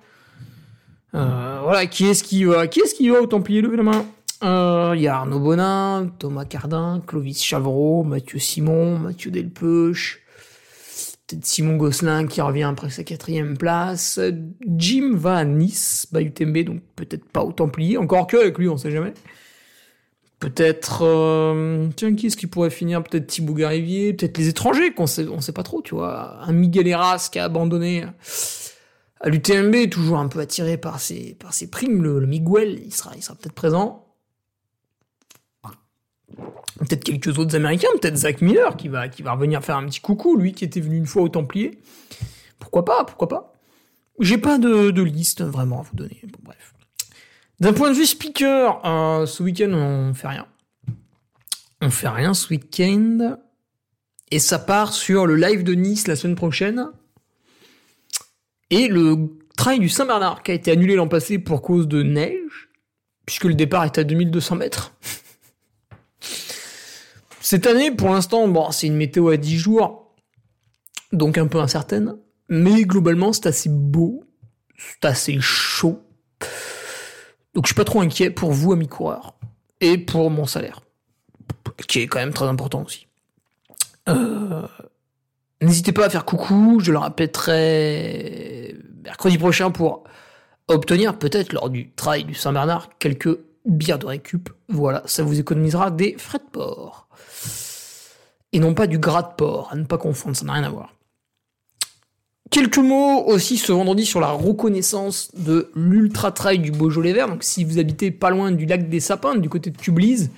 Euh, 1.14 1.61
voilà, 1.62 1.87
qui 1.87 2.07
est-ce 2.07 2.23
qui 2.23 2.45
va 2.45 2.67
Qui 2.67 2.81
est-ce 2.81 2.95
qui 2.95 3.09
va 3.09 3.21
au 3.21 3.26
Templiers 3.26 3.62
Levez 3.62 3.76
la 3.76 3.83
main? 3.83 4.07
Euh, 4.43 4.93
il 4.97 5.02
y 5.02 5.09
a 5.09 5.17
Arnaud 5.17 5.40
Bonin, 5.40 6.11
Thomas 6.19 6.45
Cardin, 6.45 7.02
Clovis 7.07 7.43
Chavreau, 7.43 8.05
Mathieu 8.05 8.38
Simon, 8.38 8.99
Mathieu 8.99 9.31
Delpeuch, 9.31 10.23
peut-être 11.26 11.45
Simon 11.45 11.76
Gosselin 11.76 12.26
qui 12.26 12.40
revient 12.40 12.62
après 12.62 12.88
sa 12.88 13.05
quatrième 13.05 13.59
place. 13.59 14.19
Jim 14.67 15.12
va 15.14 15.37
à 15.37 15.45
Nice, 15.45 16.07
bah 16.11 16.23
UTMB, 16.23 16.59
donc 16.64 16.81
peut-être 16.97 17.26
pas 17.26 17.43
au 17.43 17.52
Templiers, 17.52 17.99
encore 17.99 18.26
que 18.26 18.38
avec 18.38 18.57
lui, 18.57 18.69
on 18.69 18.79
sait 18.79 18.90
jamais. 18.90 19.12
Peut-être, 20.38 21.02
euh, 21.02 21.88
tiens, 21.97 22.14
qui 22.14 22.29
est-ce 22.29 22.37
qui 22.38 22.47
pourrait 22.47 22.71
finir? 22.71 23.02
Peut-être 23.02 23.26
Thibaut 23.26 23.52
Garivier, 23.52 24.14
peut-être 24.14 24.38
les 24.38 24.49
étrangers, 24.49 24.95
qu'on 24.95 25.07
sait, 25.07 25.29
on 25.29 25.43
sait 25.43 25.52
pas 25.52 25.62
trop, 25.62 25.83
tu 25.83 25.95
vois. 25.95 26.38
Un 26.40 26.52
Miguel 26.52 26.88
Eras 26.88 27.29
qui 27.31 27.38
a 27.38 27.45
abandonné 27.45 28.07
l'UTMB, 29.24 29.90
toujours 29.90 30.18
un 30.18 30.28
peu 30.28 30.40
attiré 30.40 30.76
par 30.76 31.00
ses, 31.00 31.36
primes. 31.70 32.02
Le, 32.02 32.26
Miguel, 32.26 32.80
il 32.84 32.94
sera, 32.94 33.12
il 33.16 33.22
peut-être 33.22 33.52
présent. 33.52 34.06
Peut-être 36.78 37.04
quelques 37.04 37.38
autres 37.38 37.54
Américains, 37.56 37.88
peut-être 38.00 38.16
Zach 38.16 38.40
Miller 38.40 38.76
qui 38.76 38.88
va, 38.88 39.04
revenir 39.32 39.62
faire 39.62 39.76
un 39.76 39.86
petit 39.86 40.00
coucou, 40.00 40.36
lui 40.36 40.52
qui 40.52 40.64
était 40.64 40.80
venu 40.80 40.96
une 40.96 41.06
fois 41.06 41.22
au 41.22 41.28
Templier. 41.28 41.82
Pourquoi 42.58 42.84
pas, 42.84 43.04
pourquoi 43.04 43.28
pas. 43.28 43.52
J'ai 44.18 44.38
pas 44.38 44.58
de, 44.58 45.02
liste 45.02 45.42
vraiment 45.42 45.80
à 45.80 45.82
vous 45.82 45.96
donner. 45.96 46.22
Bref. 46.42 46.74
D'un 47.58 47.74
point 47.74 47.90
de 47.90 47.94
vue 47.94 48.06
speaker, 48.06 48.80
euh, 48.86 49.26
ce 49.26 49.42
week-end, 49.42 49.72
on 49.72 50.14
fait 50.14 50.28
rien. 50.28 50.46
On 51.82 51.90
fait 51.90 52.08
rien 52.08 52.32
ce 52.32 52.48
week-end. 52.48 53.36
Et 54.30 54.38
ça 54.38 54.58
part 54.58 54.92
sur 54.92 55.26
le 55.26 55.36
live 55.36 55.64
de 55.64 55.74
Nice 55.74 56.06
la 56.06 56.16
semaine 56.16 56.36
prochaine. 56.36 56.90
Et 58.70 58.88
le 58.88 59.36
trail 59.56 59.78
du 59.78 59.88
Saint-Bernard 59.88 60.42
qui 60.42 60.52
a 60.52 60.54
été 60.54 60.70
annulé 60.70 60.94
l'an 60.94 61.08
passé 61.08 61.38
pour 61.38 61.60
cause 61.62 61.88
de 61.88 62.02
neige, 62.02 62.70
puisque 63.26 63.44
le 63.44 63.54
départ 63.54 63.84
est 63.84 63.98
à 63.98 64.04
2200 64.04 64.56
mètres. 64.56 64.92
Cette 67.40 67.66
année, 67.66 67.90
pour 67.90 68.10
l'instant, 68.10 68.46
bon, 68.48 68.70
c'est 68.70 68.86
une 68.86 68.96
météo 68.96 69.28
à 69.28 69.36
10 69.36 69.56
jours, 69.56 70.14
donc 71.12 71.38
un 71.38 71.46
peu 71.46 71.58
incertaine. 71.58 72.16
Mais 72.48 72.82
globalement, 72.82 73.32
c'est 73.32 73.46
assez 73.46 73.68
beau, 73.68 74.24
c'est 74.76 75.04
assez 75.04 75.38
chaud. 75.40 76.02
Donc 77.54 77.66
je 77.66 77.68
suis 77.68 77.74
pas 77.74 77.84
trop 77.84 78.00
inquiet 78.00 78.30
pour 78.30 78.52
vous, 78.52 78.72
amis 78.72 78.88
coureurs, 78.88 79.34
et 79.80 79.98
pour 79.98 80.30
mon 80.30 80.46
salaire, 80.46 80.80
qui 81.88 82.00
est 82.00 82.06
quand 82.06 82.20
même 82.20 82.32
très 82.32 82.46
important 82.46 82.82
aussi. 82.84 83.06
Euh, 84.08 84.66
n'hésitez 85.61 85.93
pas 85.93 86.07
à 86.07 86.11
faire 86.11 86.25
coucou, 86.25 86.81
je 86.81 86.93
le 86.93 86.99
répéterai 86.99 88.76
mercredi 89.05 89.38
prochain 89.38 89.71
pour 89.71 90.05
obtenir 90.69 91.19
peut-être 91.19 91.52
lors 91.52 91.71
du 91.71 91.90
trail 91.90 92.25
du 92.25 92.35
Saint-Bernard 92.35 92.90
quelques 92.99 93.38
bières 93.67 93.99
de 93.99 94.07
récup. 94.07 94.50
Voilà, 94.69 95.02
ça 95.07 95.23
vous 95.23 95.38
économisera 95.38 95.90
des 95.90 96.14
frais 96.19 96.38
de 96.38 96.50
port. 96.50 97.09
Et 98.52 98.59
non 98.59 98.75
pas 98.75 98.87
du 98.87 98.99
gras 98.99 99.23
de 99.23 99.35
porc, 99.37 99.69
à 99.71 99.76
ne 99.76 99.85
pas 99.85 99.99
confondre, 99.99 100.37
ça 100.37 100.45
n'a 100.45 100.55
rien 100.55 100.64
à 100.64 100.71
voir. 100.71 100.95
Quelques 102.50 102.79
mots 102.79 103.23
aussi 103.26 103.59
ce 103.59 103.71
vendredi 103.71 104.05
sur 104.05 104.19
la 104.19 104.33
reconnaissance 104.33 105.31
de 105.37 105.71
l'Ultra 105.76 106.33
Trail 106.33 106.59
du 106.59 106.73
Beaujolais 106.73 107.12
Vert. 107.12 107.29
Donc 107.29 107.45
si 107.45 107.62
vous 107.62 107.79
habitez 107.79 108.11
pas 108.11 108.31
loin 108.31 108.50
du 108.50 108.67
lac 108.67 108.88
des 108.88 108.99
Sapins, 108.99 109.37
du 109.37 109.49
côté 109.49 109.71
de 109.71 109.76
Tublise, 109.76 110.33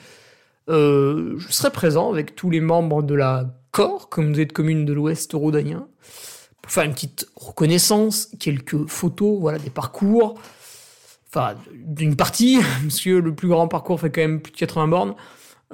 euh, 0.69 1.35
je 1.39 1.51
serai 1.51 1.71
présent 1.71 2.11
avec 2.11 2.37
tous 2.37 2.51
les 2.51 2.61
membres 2.61 3.03
de 3.03 3.15
la 3.15 3.47
COR, 3.73 4.09
communauté 4.09 4.45
de 4.45 4.53
communes 4.53 4.85
de 4.85 4.93
l'Ouest 4.93 5.33
rhodanien, 5.33 5.89
pour 6.61 6.71
faire 6.71 6.85
une 6.85 6.93
petite 6.93 7.27
reconnaissance, 7.35 8.29
quelques 8.39 8.87
photos, 8.87 9.41
voilà, 9.41 9.59
des 9.59 9.71
parcours, 9.71 10.39
enfin 11.29 11.57
d'une 11.75 12.15
partie, 12.15 12.61
parce 12.83 13.01
que 13.01 13.11
le 13.11 13.35
plus 13.35 13.49
grand 13.49 13.67
parcours 13.69 13.99
fait 13.99 14.11
quand 14.11 14.21
même 14.21 14.41
plus 14.41 14.53
de 14.53 14.59
80 14.59 14.89
bornes. 14.89 15.15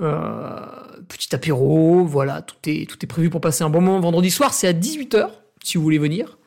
Euh, 0.01 0.61
petit 1.09 1.35
apéro, 1.35 2.05
voilà, 2.05 2.41
tout 2.41 2.57
est, 2.67 2.89
tout 2.89 2.97
est 3.03 3.09
prévu 3.09 3.31
pour 3.31 3.41
passer 3.41 3.65
un 3.65 3.71
bon 3.71 3.81
moment 3.81 4.01
vendredi 4.01 4.31
soir, 4.31 4.55
c'est 4.55 4.69
à 4.69 4.73
18h 4.73 5.29
si 5.63 5.77
vous 5.77 5.83
voulez 5.83 5.99
venir. 5.99 6.39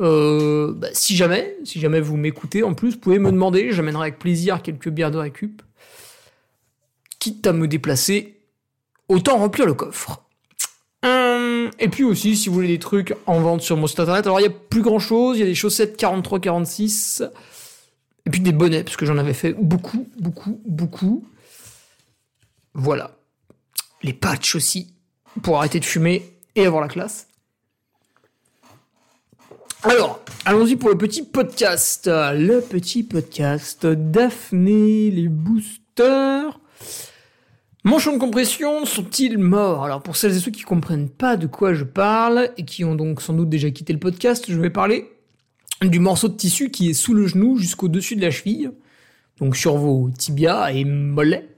Euh, 0.00 0.72
bah, 0.74 0.88
si 0.92 1.14
jamais, 1.14 1.56
si 1.64 1.78
jamais 1.78 2.00
vous 2.00 2.16
m'écoutez, 2.16 2.64
en 2.64 2.74
plus, 2.74 2.94
vous 2.94 2.98
pouvez 2.98 3.20
me 3.20 3.30
demander, 3.30 3.70
j'amènerai 3.70 4.02
avec 4.02 4.18
plaisir 4.18 4.62
quelques 4.62 4.88
bières 4.88 5.12
de 5.12 5.18
récup. 5.18 5.62
Quitte 7.20 7.46
à 7.46 7.52
me 7.52 7.68
déplacer, 7.68 8.40
autant 9.08 9.38
remplir 9.38 9.64
le 9.64 9.74
coffre. 9.74 10.24
Et 11.78 11.88
puis 11.88 12.04
aussi, 12.04 12.36
si 12.36 12.48
vous 12.48 12.54
voulez 12.54 12.68
des 12.68 12.78
trucs 12.78 13.14
en 13.26 13.40
vente 13.40 13.62
sur 13.62 13.76
mon 13.76 13.86
site 13.86 14.00
internet, 14.00 14.26
alors 14.26 14.40
il 14.40 14.44
y 14.44 14.46
a 14.46 14.50
plus 14.50 14.82
grand 14.82 14.98
chose, 14.98 15.36
il 15.36 15.40
y 15.40 15.42
a 15.42 15.46
des 15.46 15.54
chaussettes 15.54 16.00
43-46, 16.00 17.28
et 18.24 18.30
puis 18.30 18.40
des 18.40 18.52
bonnets, 18.52 18.84
parce 18.84 18.96
que 18.96 19.06
j'en 19.06 19.18
avais 19.18 19.34
fait 19.34 19.52
beaucoup, 19.52 20.08
beaucoup, 20.18 20.60
beaucoup. 20.66 21.24
Voilà. 22.74 23.16
Les 24.02 24.12
patchs 24.12 24.54
aussi, 24.54 24.94
pour 25.42 25.58
arrêter 25.58 25.80
de 25.80 25.84
fumer 25.84 26.32
et 26.54 26.66
avoir 26.66 26.82
la 26.82 26.88
classe. 26.88 27.26
Alors, 29.84 30.20
allons-y 30.44 30.76
pour 30.76 30.90
le 30.90 30.96
petit 30.96 31.24
podcast. 31.24 32.06
Le 32.06 32.60
petit 32.60 33.02
podcast 33.02 33.84
Daphné, 33.84 35.10
les 35.10 35.28
boosters. 35.28 36.60
Manchons 37.84 38.12
de 38.12 38.18
compression 38.18 38.86
sont-ils 38.86 39.38
morts? 39.38 39.84
Alors 39.84 40.04
pour 40.04 40.14
celles 40.14 40.36
et 40.36 40.38
ceux 40.38 40.52
qui 40.52 40.62
comprennent 40.62 41.08
pas 41.08 41.36
de 41.36 41.48
quoi 41.48 41.74
je 41.74 41.82
parle 41.82 42.50
et 42.56 42.64
qui 42.64 42.84
ont 42.84 42.94
donc 42.94 43.20
sans 43.20 43.32
doute 43.32 43.48
déjà 43.48 43.72
quitté 43.72 43.92
le 43.92 43.98
podcast, 43.98 44.44
je 44.48 44.60
vais 44.60 44.70
parler 44.70 45.10
du 45.80 45.98
morceau 45.98 46.28
de 46.28 46.36
tissu 46.36 46.70
qui 46.70 46.90
est 46.90 46.94
sous 46.94 47.12
le 47.12 47.26
genou 47.26 47.58
jusqu'au-dessus 47.58 48.14
de 48.14 48.20
la 48.20 48.30
cheville, 48.30 48.70
donc 49.40 49.56
sur 49.56 49.78
vos 49.78 50.10
tibias 50.16 50.70
et 50.70 50.84
mollets. 50.84 51.48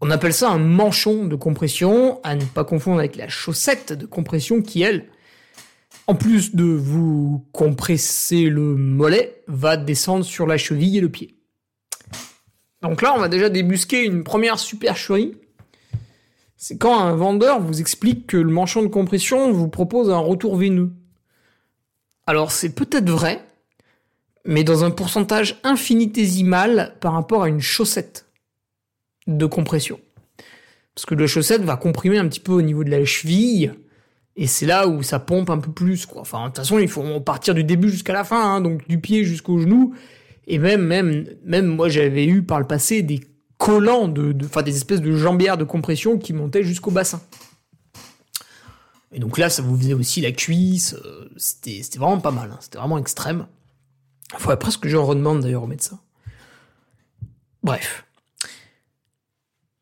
On 0.00 0.12
appelle 0.12 0.32
ça 0.32 0.48
un 0.50 0.58
manchon 0.58 1.26
de 1.26 1.34
compression, 1.34 2.20
à 2.22 2.36
ne 2.36 2.44
pas 2.44 2.62
confondre 2.62 3.00
avec 3.00 3.16
la 3.16 3.28
chaussette 3.28 3.92
de 3.92 4.06
compression 4.06 4.62
qui, 4.62 4.82
elle, 4.82 5.06
en 6.06 6.14
plus 6.14 6.54
de 6.54 6.62
vous 6.62 7.44
compresser 7.50 8.44
le 8.44 8.76
mollet, 8.76 9.42
va 9.48 9.76
descendre 9.76 10.24
sur 10.24 10.46
la 10.46 10.56
cheville 10.56 10.98
et 10.98 11.00
le 11.00 11.08
pied. 11.08 11.34
Donc 12.82 13.02
là, 13.02 13.12
on 13.14 13.18
va 13.18 13.28
déjà 13.28 13.48
débusquer 13.48 14.04
une 14.04 14.24
première 14.24 14.58
supercherie. 14.58 15.36
C'est 16.56 16.78
quand 16.78 17.00
un 17.00 17.14
vendeur 17.14 17.60
vous 17.60 17.80
explique 17.80 18.26
que 18.26 18.36
le 18.36 18.50
manchon 18.50 18.82
de 18.82 18.88
compression 18.88 19.52
vous 19.52 19.68
propose 19.68 20.10
un 20.10 20.18
retour 20.18 20.56
veineux. 20.56 20.92
Alors 22.26 22.52
c'est 22.52 22.74
peut-être 22.74 23.08
vrai, 23.08 23.42
mais 24.44 24.62
dans 24.62 24.84
un 24.84 24.90
pourcentage 24.90 25.58
infinitésimal 25.64 26.96
par 27.00 27.14
rapport 27.14 27.42
à 27.42 27.48
une 27.48 27.60
chaussette 27.60 28.26
de 29.26 29.46
compression. 29.46 30.00
Parce 30.94 31.06
que 31.06 31.14
la 31.14 31.26
chaussette 31.26 31.62
va 31.62 31.76
comprimer 31.76 32.18
un 32.18 32.28
petit 32.28 32.40
peu 32.40 32.52
au 32.52 32.62
niveau 32.62 32.84
de 32.84 32.90
la 32.90 33.04
cheville, 33.04 33.72
et 34.36 34.46
c'est 34.46 34.66
là 34.66 34.86
où 34.86 35.02
ça 35.02 35.18
pompe 35.18 35.50
un 35.50 35.58
peu 35.58 35.72
plus, 35.72 36.06
quoi. 36.06 36.20
Enfin, 36.22 36.42
de 36.42 36.46
toute 36.46 36.56
façon, 36.58 36.78
il 36.78 36.88
faut 36.88 37.20
partir 37.20 37.54
du 37.54 37.64
début 37.64 37.88
jusqu'à 37.88 38.12
la 38.12 38.24
fin, 38.24 38.42
hein, 38.42 38.60
donc 38.60 38.86
du 38.86 39.00
pied 39.00 39.24
jusqu'au 39.24 39.58
genou. 39.58 39.94
Et 40.50 40.58
même, 40.58 40.84
même, 40.84 41.28
même, 41.44 41.66
moi, 41.66 41.88
j'avais 41.88 42.26
eu 42.26 42.42
par 42.42 42.58
le 42.58 42.66
passé 42.66 43.02
des 43.02 43.20
collants 43.56 44.08
de, 44.08 44.34
enfin, 44.44 44.62
des 44.62 44.74
espèces 44.74 45.00
de 45.00 45.12
jambières 45.12 45.56
de 45.56 45.62
compression 45.62 46.18
qui 46.18 46.32
montaient 46.32 46.64
jusqu'au 46.64 46.90
bassin. 46.90 47.22
Et 49.12 49.20
donc 49.20 49.38
là, 49.38 49.48
ça 49.48 49.62
vous 49.62 49.78
faisait 49.78 49.92
aussi 49.92 50.20
la 50.20 50.32
cuisse. 50.32 50.94
Euh, 50.94 51.30
c'était, 51.36 51.84
c'était 51.84 52.00
vraiment 52.00 52.18
pas 52.18 52.32
mal. 52.32 52.50
Hein, 52.50 52.58
c'était 52.60 52.78
vraiment 52.78 52.98
extrême. 52.98 53.46
Il 54.32 54.40
faudrait 54.40 54.58
presque 54.58 54.80
que 54.80 54.88
je 54.88 54.96
redemande 54.96 55.40
d'ailleurs 55.40 55.62
au 55.62 55.68
médecin. 55.68 56.00
Bref. 57.62 58.04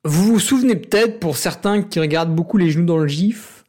Vous 0.04 0.24
vous 0.26 0.40
souvenez 0.40 0.76
peut-être, 0.76 1.18
pour 1.18 1.38
certains 1.38 1.82
qui 1.82 1.98
regardent 1.98 2.34
beaucoup 2.34 2.58
les 2.58 2.70
genoux 2.70 2.84
dans 2.84 2.98
le 2.98 3.08
gif, 3.08 3.64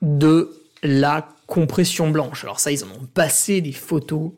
de 0.00 0.52
la 0.82 1.28
compression 1.46 2.10
blanche. 2.10 2.42
Alors 2.42 2.58
ça, 2.58 2.72
ils 2.72 2.82
en 2.82 2.88
ont 2.88 3.06
passé 3.14 3.60
des 3.60 3.72
photos. 3.72 4.32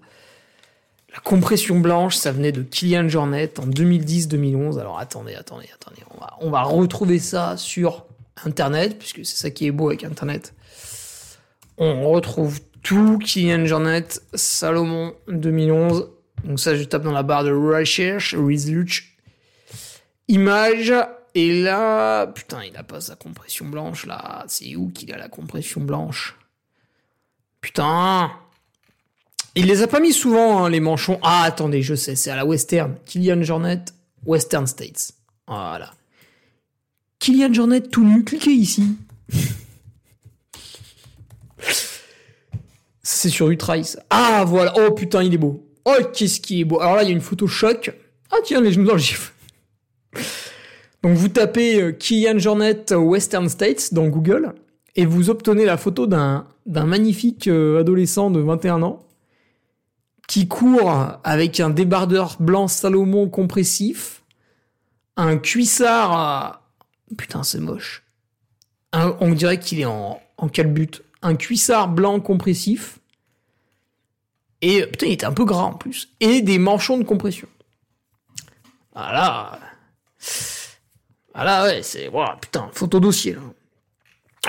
La 1.14 1.21
compression 1.21 1.78
blanche, 1.78 2.16
ça 2.16 2.33
venait 2.33 2.50
de 2.50 2.62
Kylian 2.62 3.09
Jornet 3.09 3.61
en 3.61 3.68
2010-2011. 3.68 4.80
Alors 4.80 4.99
attendez, 4.99 5.35
attendez, 5.37 5.68
attendez. 5.73 6.02
On 6.40 6.50
va, 6.50 6.62
retrouver 6.62 7.21
ça 7.21 7.56
sur 7.56 8.06
Internet, 8.44 8.99
puisque 8.99 9.25
c'est 9.25 9.37
ça 9.37 9.50
qui 9.50 9.66
est 9.66 9.71
beau 9.71 9.88
avec 9.88 10.02
Internet. 10.02 10.54
On 11.78 12.11
retrouve 12.11 12.61
tout 12.83 13.18
Kylian 13.18 13.64
Jornet, 13.64 14.06
Salomon 14.35 15.14
2011. 15.28 16.11
Donc 16.42 16.59
ça, 16.59 16.75
je 16.75 16.83
tape 16.83 17.04
dans 17.04 17.12
la 17.12 17.23
barre 17.23 17.44
de 17.44 17.52
recherche, 17.52 18.35
research, 18.35 19.16
image. 20.26 20.92
Et 21.37 21.62
là, 21.62 22.26
putain, 22.26 22.64
il 22.64 22.76
a 22.76 22.83
pas 22.83 23.00
sa 23.00 23.14
compression 23.14 23.66
blanche 23.66 24.04
là. 24.04 24.44
C'est 24.49 24.75
où 24.75 24.90
qu'il 24.90 25.12
a 25.12 25.16
la 25.16 25.28
compression 25.28 25.80
blanche? 25.80 26.37
Putain 27.61 28.33
Il 29.56 29.66
les 29.66 29.82
a 29.82 29.87
pas 29.87 30.00
mis 30.00 30.12
souvent, 30.12 30.64
hein, 30.64 30.70
les 30.70 30.80
manchons. 30.80 31.18
Ah, 31.23 31.42
attendez, 31.44 31.82
je 31.82 31.94
sais, 31.94 32.16
c'est 32.16 32.30
à 32.30 32.37
la 32.37 32.44
Western. 32.44 32.96
Kylian 33.06 33.42
Jornet, 33.42 33.84
Western 34.26 34.66
States. 34.66 35.12
Voilà. 35.46 35.92
Kylian 37.20 37.52
Jornet 37.52 37.82
tout 37.82 38.04
nu, 38.04 38.25
cliquez 38.25 38.50
ici. 38.50 38.96
C'est 43.02 43.28
sur 43.28 43.50
Utrice. 43.50 43.99
Ah, 44.11 44.44
voilà. 44.46 44.75
Oh 44.76 44.90
putain, 44.92 45.23
il 45.23 45.34
est 45.34 45.38
beau. 45.38 45.64
Oh, 45.84 45.92
qu'est-ce 46.12 46.40
qui 46.40 46.61
est 46.61 46.64
beau. 46.64 46.80
Alors 46.80 46.96
là, 46.96 47.02
il 47.02 47.08
y 47.08 47.12
a 47.12 47.14
une 47.14 47.20
photo 47.20 47.46
choc. 47.46 47.92
Ah, 48.30 48.38
tiens, 48.42 48.61
les 48.61 48.73
genoux 48.73 48.87
dans 48.87 48.94
le 48.94 48.99
gif. 48.99 49.34
Donc 51.02 51.16
vous 51.16 51.28
tapez 51.28 51.80
euh, 51.80 51.92
Kylian 51.92 52.38
Jornet 52.38 52.92
Western 52.92 53.49
States 53.49 53.92
dans 53.92 54.08
Google 54.08 54.54
et 54.96 55.04
vous 55.04 55.28
obtenez 55.28 55.66
la 55.66 55.76
photo 55.76 56.06
d'un 56.06 56.46
magnifique 56.66 57.46
euh, 57.46 57.80
adolescent 57.80 58.30
de 58.30 58.40
21 58.40 58.82
ans 58.82 59.03
qui 60.26 60.49
court 60.49 61.19
avec 61.25 61.61
un 61.61 61.71
débardeur 61.71 62.37
blanc 62.40 62.69
Salomon 62.69 63.28
compressif, 63.28 64.23
un 65.16 65.38
cuissard... 65.38 66.62
Putain, 67.16 67.43
c'est 67.43 67.61
moche. 67.61 68.02
on 68.93 69.33
dirait 69.35 69.61
qu'il 69.61 69.81
est 69.81 69.85
en, 69.85 70.21
en 70.38 70.49
calbute. 70.49 71.02
Un 71.23 71.37
cuissard 71.37 71.88
blanc 71.88 72.21
compressif. 72.21 72.99
Et 74.61 74.87
putain, 74.87 75.07
il 75.07 75.12
était 75.12 75.26
un 75.26 75.33
peu 75.33 75.45
gras 75.45 75.64
en 75.64 75.75
plus. 75.75 76.09
Et 76.21 76.43
des 76.43 76.58
manchons 76.58 76.99
de 76.99 77.04
compression. 77.04 77.49
Voilà. 78.95 79.58
Ah 81.34 81.45
là, 81.45 81.65
ouais, 81.65 81.82
c'est. 81.82 82.08
Voilà, 82.08 82.39
putain, 82.41 82.71
photo 82.73 83.00
dossier. 83.00 83.37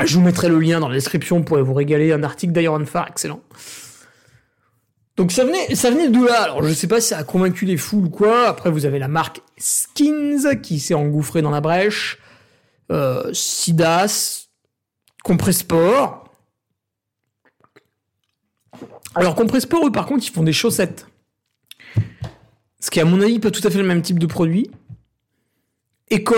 Je 0.04 0.16
vous 0.16 0.22
mettrai 0.22 0.50
le 0.50 0.60
lien 0.60 0.80
dans 0.80 0.88
la 0.88 0.96
description 0.96 1.44
pour 1.44 1.62
vous 1.64 1.74
régaler. 1.74 2.12
Un 2.12 2.24
article 2.24 2.54
d'Iron 2.54 2.86
Far, 2.86 3.08
excellent. 3.08 3.42
Donc 5.18 5.32
ça 5.32 5.46
venait, 5.46 5.76
ça 5.76 5.92
venait 5.92 6.10
de 6.10 6.26
là. 6.26 6.44
Alors 6.44 6.64
je 6.64 6.74
sais 6.74 6.88
pas 6.88 7.00
si 7.00 7.10
ça 7.10 7.18
a 7.18 7.24
convaincu 7.24 7.66
les 7.66 7.78
foules 7.78 8.06
ou 8.06 8.10
quoi. 8.10 8.48
Après 8.48 8.70
vous 8.70 8.86
avez 8.86 9.00
la 9.00 9.08
marque 9.08 9.42
Skins 9.58 10.60
qui 10.62 10.80
s'est 10.80 10.94
engouffrée 10.94 11.42
dans 11.42 11.52
la 11.52 11.62
brèche. 11.62 12.20
Euh, 12.92 13.34
Sidas, 13.34 14.48
Compresport. 15.24 16.30
Alors 19.16 19.36
Compresport 19.36 19.88
eux 19.88 19.92
par 19.92 20.06
contre 20.06 20.26
ils 20.28 20.32
font 20.32 20.44
des 20.44 20.54
chaussettes. 20.54 21.08
Ce 22.82 22.92
qui 22.92 23.00
à 23.00 23.06
mon 23.06 23.22
avis 23.22 23.40
pas 23.40 23.52
tout 23.52 23.66
à 23.66 23.70
fait 23.70 23.78
le 23.78 23.88
même 23.88 24.02
type 24.02 24.20
de 24.20 24.28
produit. 24.28 24.70
Ekoi 26.12 26.38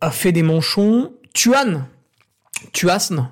a 0.00 0.10
fait 0.10 0.32
des 0.32 0.42
manchons. 0.42 1.12
Tuan, 1.34 1.86
Tuasne, 2.72 3.30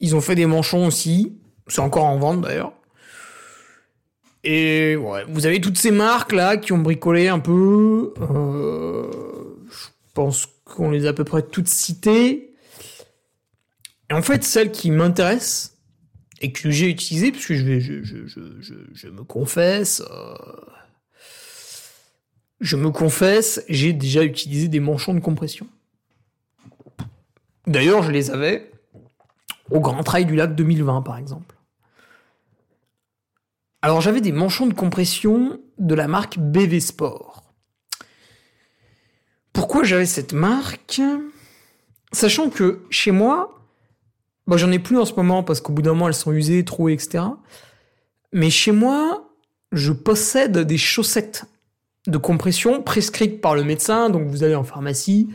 ils 0.00 0.14
ont 0.14 0.20
fait 0.20 0.34
des 0.34 0.44
manchons 0.44 0.86
aussi. 0.86 1.38
C'est 1.66 1.80
encore 1.80 2.04
en 2.04 2.18
vente 2.18 2.42
d'ailleurs. 2.42 2.72
Et 4.50 4.96
ouais, 4.96 5.26
vous 5.28 5.44
avez 5.44 5.60
toutes 5.60 5.76
ces 5.76 5.90
marques 5.90 6.32
là 6.32 6.56
qui 6.56 6.72
ont 6.72 6.78
bricolé 6.78 7.28
un 7.28 7.38
peu. 7.38 8.14
Euh, 8.18 9.10
je 9.70 9.88
pense 10.14 10.48
qu'on 10.64 10.90
les 10.90 11.04
a 11.04 11.10
à 11.10 11.12
peu 11.12 11.24
près 11.24 11.42
toutes 11.42 11.68
citées. 11.68 12.54
Et 14.08 14.14
en 14.14 14.22
fait, 14.22 14.44
celle 14.44 14.72
qui 14.72 14.90
m'intéresse 14.90 15.76
et 16.40 16.50
que 16.50 16.70
j'ai 16.70 16.88
utilisée, 16.88 17.30
puisque 17.30 17.52
je, 17.52 17.62
vais, 17.62 17.78
je, 17.78 19.08
me 19.08 19.22
confesse, 19.22 20.02
euh, 20.10 20.34
je 22.62 22.76
me 22.76 22.88
confesse, 22.88 23.62
j'ai 23.68 23.92
déjà 23.92 24.24
utilisé 24.24 24.68
des 24.68 24.80
manchons 24.80 25.12
de 25.12 25.20
compression. 25.20 25.66
D'ailleurs, 27.66 28.02
je 28.02 28.12
les 28.12 28.30
avais 28.30 28.70
au 29.70 29.80
Grand 29.80 30.02
Trail 30.02 30.24
du 30.24 30.36
Lac 30.36 30.54
2020, 30.54 31.02
par 31.02 31.18
exemple. 31.18 31.57
Alors, 33.80 34.00
j'avais 34.00 34.20
des 34.20 34.32
manchons 34.32 34.66
de 34.66 34.74
compression 34.74 35.60
de 35.78 35.94
la 35.94 36.08
marque 36.08 36.38
BV 36.38 36.80
Sport. 36.80 37.44
Pourquoi 39.52 39.84
j'avais 39.84 40.06
cette 40.06 40.32
marque? 40.32 41.00
Sachant 42.12 42.50
que 42.50 42.80
chez 42.90 43.10
moi, 43.10 43.60
bon, 44.46 44.56
j'en 44.56 44.72
ai 44.72 44.78
plus 44.78 44.98
en 44.98 45.04
ce 45.04 45.14
moment 45.14 45.42
parce 45.42 45.60
qu'au 45.60 45.72
bout 45.72 45.82
d'un 45.82 45.90
moment 45.90 46.08
elles 46.08 46.14
sont 46.14 46.32
usées, 46.32 46.64
trouées, 46.64 46.94
etc. 46.94 47.24
Mais 48.32 48.50
chez 48.50 48.72
moi, 48.72 49.30
je 49.72 49.92
possède 49.92 50.58
des 50.58 50.78
chaussettes 50.78 51.44
de 52.06 52.18
compression 52.18 52.82
prescrite 52.82 53.40
par 53.40 53.54
le 53.54 53.64
médecin. 53.64 54.10
Donc 54.10 54.26
vous 54.28 54.42
allez 54.42 54.54
en 54.54 54.64
pharmacie 54.64 55.28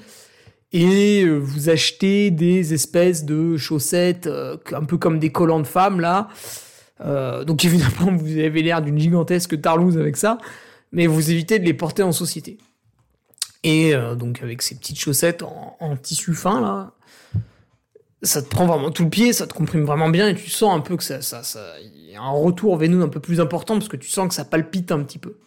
et 0.71 1.23
euh, 1.23 1.37
vous 1.37 1.69
achetez 1.69 2.31
des 2.31 2.73
espèces 2.73 3.25
de 3.25 3.57
chaussettes 3.57 4.27
euh, 4.27 4.57
un 4.71 4.83
peu 4.83 4.97
comme 4.97 5.19
des 5.19 5.31
collants 5.31 5.59
de 5.59 5.67
femmes 5.67 5.99
là. 5.99 6.29
Euh, 7.01 7.43
donc 7.43 7.65
évidemment 7.65 8.15
vous 8.15 8.37
avez 8.37 8.61
l'air 8.61 8.81
d'une 8.81 8.97
gigantesque 8.97 9.59
tarlouse 9.61 9.97
avec 9.97 10.17
ça, 10.17 10.37
mais 10.91 11.07
vous 11.07 11.31
évitez 11.31 11.59
de 11.59 11.65
les 11.65 11.73
porter 11.73 12.03
en 12.03 12.11
société. 12.11 12.57
Et 13.63 13.93
donc 14.17 14.43
avec 14.43 14.61
ces 14.61 14.75
petites 14.75 14.99
chaussettes 14.99 15.41
en, 15.41 15.95
tissu 15.95 16.33
fin 16.33 16.59
là, 16.59 16.91
ça 18.21 18.41
te 18.41 18.49
prend 18.49 18.65
vraiment 18.65 18.91
tout 18.91 19.03
le 19.03 19.09
pied, 19.09 19.31
ça 19.31 19.47
te 19.47 19.53
comprime 19.53 19.85
vraiment 19.85 20.09
bien 20.09 20.27
et 20.27 20.35
tu 20.35 20.49
sens 20.49 20.75
un 20.75 20.81
peu 20.81 20.97
que 20.97 21.03
ça, 21.03 21.21
ça, 21.21 21.43
ça, 21.43 21.61
y 22.13 22.15
a 22.15 22.21
un 22.21 22.29
retour 22.29 22.77
veineux 22.77 23.01
un 23.01 23.07
peu 23.07 23.21
plus 23.21 23.39
important 23.39 23.75
parce 23.75 23.87
que 23.87 23.95
tu 23.95 24.09
sens 24.09 24.27
que 24.27 24.33
ça 24.33 24.45
palpite 24.45 24.91
un 24.91 25.01
petit 25.01 25.17
peu. 25.17 25.37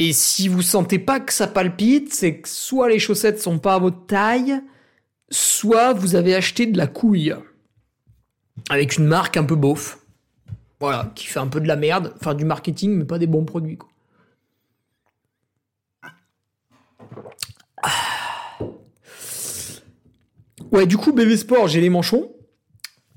Et 0.00 0.14
si 0.14 0.48
vous 0.48 0.62
sentez 0.62 0.98
pas 0.98 1.20
que 1.20 1.32
ça 1.32 1.46
palpite, 1.46 2.14
c'est 2.14 2.40
que 2.40 2.48
soit 2.48 2.88
les 2.88 2.98
chaussettes 2.98 3.38
sont 3.38 3.58
pas 3.58 3.74
à 3.74 3.78
votre 3.78 4.06
taille, 4.06 4.60
soit 5.30 5.92
vous 5.92 6.14
avez 6.14 6.34
acheté 6.34 6.64
de 6.64 6.78
la 6.78 6.86
couille. 6.86 7.34
Avec 8.70 8.96
une 8.96 9.06
marque 9.06 9.36
un 9.36 9.44
peu 9.44 9.56
beauf. 9.56 9.98
Voilà, 10.80 11.12
qui 11.14 11.26
fait 11.26 11.38
un 11.38 11.46
peu 11.46 11.60
de 11.60 11.68
la 11.68 11.76
merde. 11.76 12.14
Enfin, 12.16 12.34
du 12.34 12.44
marketing, 12.44 12.96
mais 12.96 13.04
pas 13.04 13.18
des 13.18 13.26
bons 13.26 13.44
produits, 13.44 13.76
quoi. 13.76 13.88
Ouais, 20.72 20.86
du 20.86 20.96
coup, 20.96 21.12
BV 21.12 21.36
Sport, 21.36 21.68
j'ai 21.68 21.80
les 21.80 21.90
manchons. 21.90 22.30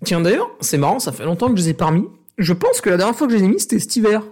Tiens, 0.04 0.22
d'ailleurs, 0.22 0.50
c'est 0.60 0.78
marrant, 0.78 1.00
ça 1.00 1.12
fait 1.12 1.24
longtemps 1.24 1.50
que 1.50 1.56
je 1.56 1.62
les 1.62 1.70
ai 1.70 1.74
pas 1.74 1.92
mis. 1.92 2.06
Je 2.38 2.52
pense 2.54 2.82
que 2.82 2.90
la 2.90 2.98
dernière 2.98 3.16
fois 3.16 3.28
que 3.28 3.34
je 3.34 3.38
les 3.38 3.44
ai 3.44 3.48
mis, 3.48 3.60
c'était 3.60 3.80
cet 3.80 3.96
hiver. 3.96 4.24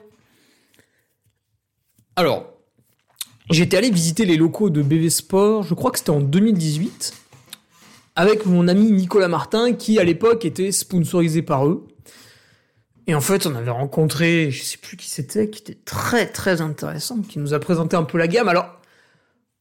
Alors, 2.16 2.52
j'étais 3.52 3.78
allé 3.78 3.92
visiter 3.92 4.26
les 4.26 4.38
locaux 4.38 4.70
de 4.70 4.82
BV 4.82 5.10
Sport, 5.10 5.64
je 5.64 5.76
crois 5.76 5.92
que 5.92 6.00
c'était 6.00 6.10
en 6.10 6.20
2018, 6.20 7.14
avec 8.16 8.46
mon 8.46 8.68
ami 8.68 8.92
Nicolas 8.92 9.28
Martin, 9.28 9.74
qui 9.74 10.00
à 10.00 10.04
l'époque 10.04 10.44
était 10.44 10.72
sponsorisé 10.72 11.42
par 11.44 11.68
eux. 11.68 11.88
Et 13.12 13.14
en 13.14 13.20
fait, 13.20 13.46
on 13.46 13.56
avait 13.56 13.72
rencontré, 13.72 14.52
je 14.52 14.64
sais 14.64 14.78
plus 14.78 14.96
qui 14.96 15.10
c'était, 15.10 15.50
qui 15.50 15.60
était 15.60 15.78
très 15.84 16.28
très 16.28 16.62
intéressant, 16.62 17.18
qui 17.18 17.40
nous 17.40 17.54
a 17.54 17.60
présenté 17.60 17.98
un 17.98 18.04
peu 18.04 18.18
la 18.18 18.30
gamme. 18.30 18.48
Alors, 18.48 18.80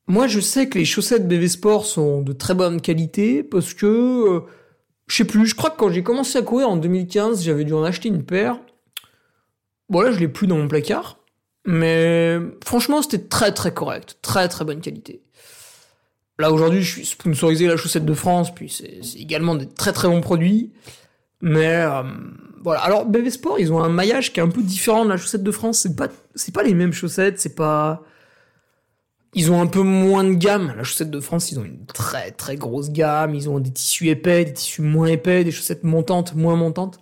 moi 0.06 0.28
je 0.28 0.38
sais 0.38 0.68
que 0.68 0.78
les 0.78 0.84
chaussettes 0.84 1.26
BV 1.26 1.48
Sport 1.48 1.84
sont 1.84 2.22
de 2.22 2.32
très 2.32 2.54
bonne 2.54 2.80
qualité, 2.80 3.42
parce 3.42 3.74
que, 3.74 3.86
euh, 3.86 4.40
je 5.08 5.16
sais 5.16 5.24
plus, 5.24 5.46
je 5.46 5.56
crois 5.56 5.70
que 5.70 5.78
quand 5.78 5.90
j'ai 5.90 6.04
commencé 6.04 6.38
à 6.38 6.42
courir 6.42 6.68
en 6.70 6.76
2015, 6.76 7.42
j'avais 7.42 7.64
dû 7.64 7.72
en 7.72 7.82
acheter 7.82 8.08
une 8.08 8.22
paire. 8.22 8.60
Bon 9.88 10.00
là, 10.00 10.12
je 10.12 10.20
l'ai 10.20 10.28
plus 10.28 10.46
dans 10.46 10.56
mon 10.56 10.68
placard. 10.68 11.18
Mais 11.66 12.38
franchement, 12.64 13.02
c'était 13.02 13.26
très 13.26 13.50
très 13.50 13.74
correct. 13.74 14.18
Très 14.22 14.46
très 14.46 14.64
bonne 14.64 14.80
qualité. 14.80 15.24
Là, 16.38 16.52
aujourd'hui, 16.52 16.82
je 16.82 16.92
suis 16.92 17.04
sponsorisé 17.04 17.66
la 17.66 17.76
chaussette 17.76 18.06
de 18.06 18.14
France, 18.14 18.54
puis 18.54 18.70
c'est 18.70 19.18
également 19.18 19.56
des 19.56 19.66
très 19.66 19.92
très 19.92 20.06
bons 20.06 20.20
produits. 20.20 20.72
Mais 21.40 21.76
euh, 21.76 22.02
voilà. 22.62 22.80
Alors, 22.80 23.06
BV 23.06 23.30
Sport, 23.30 23.58
ils 23.58 23.72
ont 23.72 23.82
un 23.82 23.88
maillage 23.88 24.32
qui 24.32 24.40
est 24.40 24.42
un 24.42 24.48
peu 24.48 24.62
différent 24.62 25.04
de 25.04 25.10
la 25.10 25.16
chaussette 25.16 25.42
de 25.42 25.50
France. 25.50 25.80
C'est 25.80 25.96
pas, 25.96 26.08
c'est 26.34 26.54
pas 26.54 26.62
les 26.62 26.74
mêmes 26.74 26.92
chaussettes, 26.92 27.40
c'est 27.40 27.54
pas. 27.54 28.02
Ils 29.34 29.52
ont 29.52 29.60
un 29.60 29.66
peu 29.66 29.82
moins 29.82 30.24
de 30.24 30.34
gamme. 30.34 30.74
La 30.76 30.82
chaussette 30.82 31.10
de 31.10 31.20
France, 31.20 31.52
ils 31.52 31.58
ont 31.58 31.64
une 31.64 31.86
très 31.86 32.32
très 32.32 32.56
grosse 32.56 32.90
gamme. 32.90 33.34
Ils 33.34 33.48
ont 33.48 33.60
des 33.60 33.70
tissus 33.70 34.08
épais, 34.08 34.44
des 34.44 34.52
tissus 34.52 34.82
moins 34.82 35.06
épais, 35.06 35.44
des 35.44 35.52
chaussettes 35.52 35.84
montantes, 35.84 36.34
moins 36.34 36.56
montantes. 36.56 37.00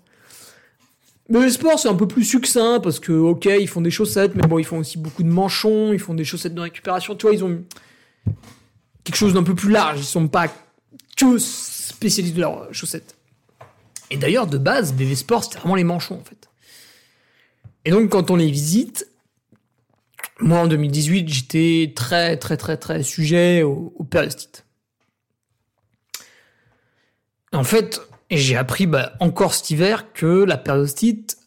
BV 1.31 1.51
Sport, 1.51 1.79
c'est 1.79 1.89
un 1.89 1.95
peu 1.95 2.09
plus 2.09 2.25
succinct 2.25 2.81
parce 2.81 3.01
que, 3.01 3.13
ok, 3.13 3.47
ils 3.47 3.69
font 3.69 3.83
des 3.83 3.91
chaussettes, 3.91 4.35
mais 4.35 4.47
bon, 4.47 4.59
ils 4.59 4.65
font 4.65 4.79
aussi 4.79 4.99
beaucoup 4.99 5.23
de 5.23 5.29
manchons, 5.29 5.93
ils 5.93 5.99
font 5.99 6.15
des 6.15 6.25
chaussettes 6.25 6.55
de 6.55 6.61
récupération. 6.61 7.17
Tu 7.17 7.27
vois, 7.27 7.35
ils 7.35 7.45
ont 7.45 7.65
quelque 9.05 9.17
chose 9.17 9.35
d'un 9.35 9.43
peu 9.43 9.55
plus 9.55 9.71
large. 9.71 10.01
Ils 10.01 10.05
sont 10.05 10.29
pas 10.29 10.49
que 11.17 11.39
spécialistes 11.39 12.37
de 12.37 12.41
leurs 12.41 12.73
chaussettes. 12.73 13.18
Et 14.11 14.17
d'ailleurs, 14.17 14.47
de 14.47 14.59
base, 14.59 14.93
BV 14.93 15.17
Sport, 15.17 15.45
c'était 15.45 15.59
vraiment 15.59 15.75
les 15.75 15.85
manchons, 15.85 16.17
en 16.17 16.25
fait. 16.25 16.49
Et 17.85 17.91
donc, 17.91 18.11
quand 18.11 18.31
on 18.31 18.37
les 18.37 18.51
visite, 18.51 19.09
moi, 20.41 20.61
en 20.61 20.67
2018, 20.67 21.29
j'étais 21.29 21.93
très, 21.95 22.37
très, 22.37 22.57
très, 22.57 22.77
très 22.77 23.03
sujet 23.03 23.63
au, 23.63 23.93
au 23.97 24.05
périostite. 24.05 24.65
En 27.53 27.65
fait, 27.65 28.01
j'ai 28.31 28.57
appris 28.57 28.87
bah, 28.87 29.15
encore 29.21 29.55
cet 29.55 29.71
hiver 29.71 30.13
que 30.13 30.45
la 30.45 30.59
périostite, 30.59 31.39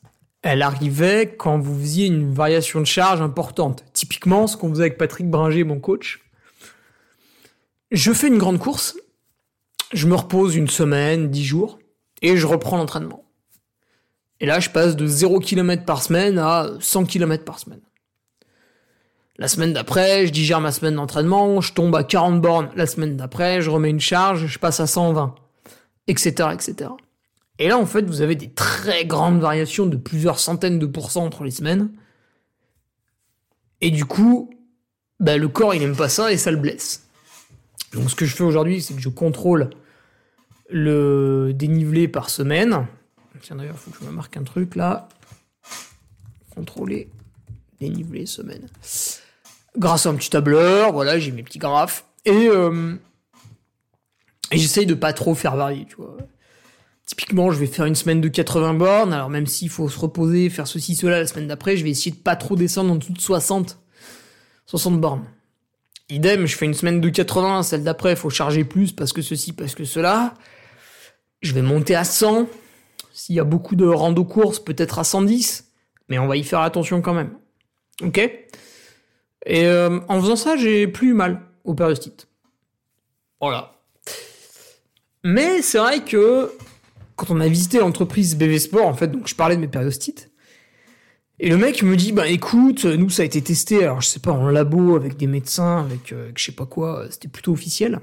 elle 0.42 0.62
arrivait 0.62 1.36
quand 1.38 1.60
vous 1.60 1.80
faisiez 1.80 2.08
une 2.08 2.34
variation 2.34 2.80
de 2.80 2.86
charge 2.86 3.22
importante. 3.22 3.84
Typiquement, 3.94 4.48
ce 4.48 4.58
qu'on 4.58 4.70
faisait 4.70 4.84
avec 4.84 4.98
Patrick 4.98 5.30
Bringer, 5.30 5.64
mon 5.64 5.80
coach. 5.80 6.22
Je 7.92 8.14
fais 8.14 8.28
une 8.28 8.38
grande 8.38 8.58
course, 8.58 8.98
je 9.94 10.08
me 10.08 10.16
repose 10.16 10.56
une 10.56 10.70
semaine, 10.70 11.30
dix 11.30 11.44
jours, 11.44 11.78
et 12.22 12.38
je 12.38 12.48
reprends 12.48 12.78
l'entraînement. 12.78 13.24
Et 14.40 14.46
là, 14.46 14.60
je 14.60 14.70
passe 14.70 14.96
de 14.96 15.06
0 15.06 15.40
km 15.40 15.86
par 15.86 16.02
semaine 16.02 16.40
à 16.40 16.70
100 16.80 17.06
km 17.06 17.46
par 17.46 17.60
semaine. 17.60 17.82
La 19.38 19.48
semaine 19.48 19.74
d'après, 19.74 20.28
je 20.28 20.32
digère 20.32 20.62
ma 20.62 20.72
semaine 20.72 20.96
d'entraînement, 20.96 21.62
je 21.62 21.74
tombe 21.74 21.96
à 21.96 22.04
40 22.04 22.42
bornes. 22.42 22.70
La 22.76 22.86
semaine 22.86 23.18
d'après, 23.18 23.62
je 23.62 23.70
remets 23.70 23.90
une 23.90 24.00
charge, 24.00 24.46
je 24.48 24.60
passe 24.60 24.80
à 24.80 24.88
120, 24.88 25.36
etc., 26.08 26.50
etc. 26.54 26.92
Et 27.60 27.68
là, 27.68 27.78
en 27.78 27.86
fait, 27.86 28.04
vous 28.04 28.22
avez 28.22 28.36
des 28.36 28.52
très 28.52 29.06
grandes 29.06 29.40
variations 29.40 29.86
de 29.86 29.98
plusieurs 29.98 30.40
centaines 30.40 30.80
de 30.80 30.86
pourcents 30.86 31.26
entre 31.26 31.44
les 31.44 31.52
semaines. 31.52 31.92
Et 33.82 33.92
du 33.92 34.06
coup, 34.06 34.52
bah, 35.20 35.38
le 35.38 35.48
corps, 35.48 35.76
il 35.76 35.84
aime 35.84 35.96
pas 35.96 36.10
ça 36.10 36.32
et 36.32 36.38
ça 36.38 36.52
le 36.52 36.58
blesse. 36.58 37.08
Donc, 37.94 38.10
ce 38.10 38.16
que 38.16 38.26
je 38.26 38.36
fais 38.36 38.44
aujourd'hui, 38.44 38.82
c'est 38.82 38.96
que 38.96 39.02
je 39.02 39.10
contrôle 39.10 39.70
le 40.72 41.52
dénivelé 41.54 42.08
par 42.08 42.30
semaine. 42.30 42.88
Tiens, 43.42 43.56
d'ailleurs, 43.56 43.76
il 43.76 43.80
faut 43.80 43.92
que 43.92 43.98
je 44.02 44.06
me 44.06 44.12
marque 44.12 44.38
un 44.38 44.44
truc 44.44 44.76
là. 44.76 45.08
Contrôler 46.56 47.10
dénivelé 47.80 48.26
semaine. 48.26 48.68
Grâce 49.78 50.06
à 50.06 50.10
un 50.10 50.16
petit 50.16 50.30
tableur, 50.30 50.92
voilà, 50.92 51.18
j'ai 51.18 51.32
mes 51.32 51.44
petits 51.44 51.60
graphes. 51.60 52.06
Et, 52.26 52.48
euh, 52.48 52.96
j'essaye 54.52 54.86
de 54.86 54.94
pas 54.94 55.14
trop 55.14 55.34
faire 55.34 55.56
varier, 55.56 55.86
tu 55.86 55.96
vois. 55.96 56.18
Typiquement, 57.06 57.52
je 57.52 57.60
vais 57.60 57.68
faire 57.68 57.86
une 57.86 57.96
semaine 57.96 58.22
de 58.22 58.28
80 58.28 58.76
bornes, 58.76 59.14
alors 59.14 59.30
même 59.30 59.48
s'il 59.48 59.70
faut 59.70 59.90
se 59.90 60.00
reposer, 60.00 60.50
faire 60.50 60.68
ceci, 60.68 60.96
cela 60.96 61.20
la 61.20 61.28
semaine 61.28 61.48
d'après, 61.48 61.76
je 61.76 61.84
vais 61.84 61.90
essayer 61.90 62.12
de 62.12 62.22
pas 62.22 62.36
trop 62.36 62.56
descendre 62.56 62.92
en 62.92 62.96
dessous 62.96 63.14
de 63.14 63.20
60, 63.20 63.80
60 64.68 65.02
bornes. 65.02 65.26
Idem, 66.10 66.46
je 66.46 66.56
fais 66.56 66.66
une 66.66 66.74
semaine 66.74 67.02
de 67.02 67.10
80, 67.10 67.64
celle 67.64 67.84
d'après, 67.84 68.12
il 68.12 68.18
faut 68.18 68.30
charger 68.30 68.64
plus 68.64 68.92
parce 68.92 69.14
que 69.14 69.22
ceci, 69.22 69.54
parce 69.54 69.76
que 69.76 69.84
cela. 69.84 70.36
Je 71.42 71.54
vais 71.54 71.62
monter 71.62 71.96
à 71.96 72.04
100. 72.04 72.48
S'il 73.14 73.36
y 73.36 73.40
a 73.40 73.44
beaucoup 73.44 73.76
de 73.76 73.86
rando 73.86 74.24
courses, 74.24 74.60
peut-être 74.60 75.00
à 75.00 75.04
110. 75.04 75.72
Mais 76.10 76.20
on 76.20 76.28
va 76.28 76.38
y 76.38 76.44
faire 76.44 76.62
attention 76.62 77.02
quand 77.02 77.14
même. 77.14 77.32
Ok? 78.04 78.18
Et 79.46 79.66
euh, 79.66 80.00
en 80.08 80.22
faisant 80.22 80.36
ça, 80.36 80.56
j'ai 80.56 80.88
plus 80.88 81.14
mal 81.14 81.42
au 81.64 81.74
périostite. 81.74 82.28
Voilà. 83.40 83.74
Mais 85.24 85.62
c'est 85.62 85.78
vrai 85.78 86.04
que 86.04 86.52
quand 87.16 87.30
on 87.30 87.40
a 87.40 87.48
visité 87.48 87.80
l'entreprise 87.80 88.36
BV 88.36 88.60
Sport, 88.60 88.88
en 88.88 88.94
fait, 88.94 89.08
donc 89.08 89.28
je 89.28 89.36
parlais 89.36 89.56
de 89.56 89.62
mes 89.62 89.68
périostites, 89.68 90.32
et 91.40 91.50
le 91.50 91.58
mec 91.58 91.82
me 91.82 91.96
dit, 91.96 92.12
bah 92.12 92.28
écoute, 92.28 92.86
nous 92.86 93.10
ça 93.10 93.24
a 93.24 93.26
été 93.26 93.42
testé, 93.42 93.84
alors 93.84 94.02
je 94.02 94.08
sais 94.08 94.20
pas, 94.20 94.32
en 94.32 94.50
labo, 94.50 94.96
avec 94.96 95.18
des 95.18 95.28
médecins, 95.28 95.80
avec, 95.80 96.12
euh, 96.12 96.26
avec 96.26 96.38
je 96.38 96.46
sais 96.46 96.52
pas 96.52 96.68
quoi, 96.68 97.06
c'était 97.10 97.28
plutôt 97.28 97.52
officiel. 97.52 98.00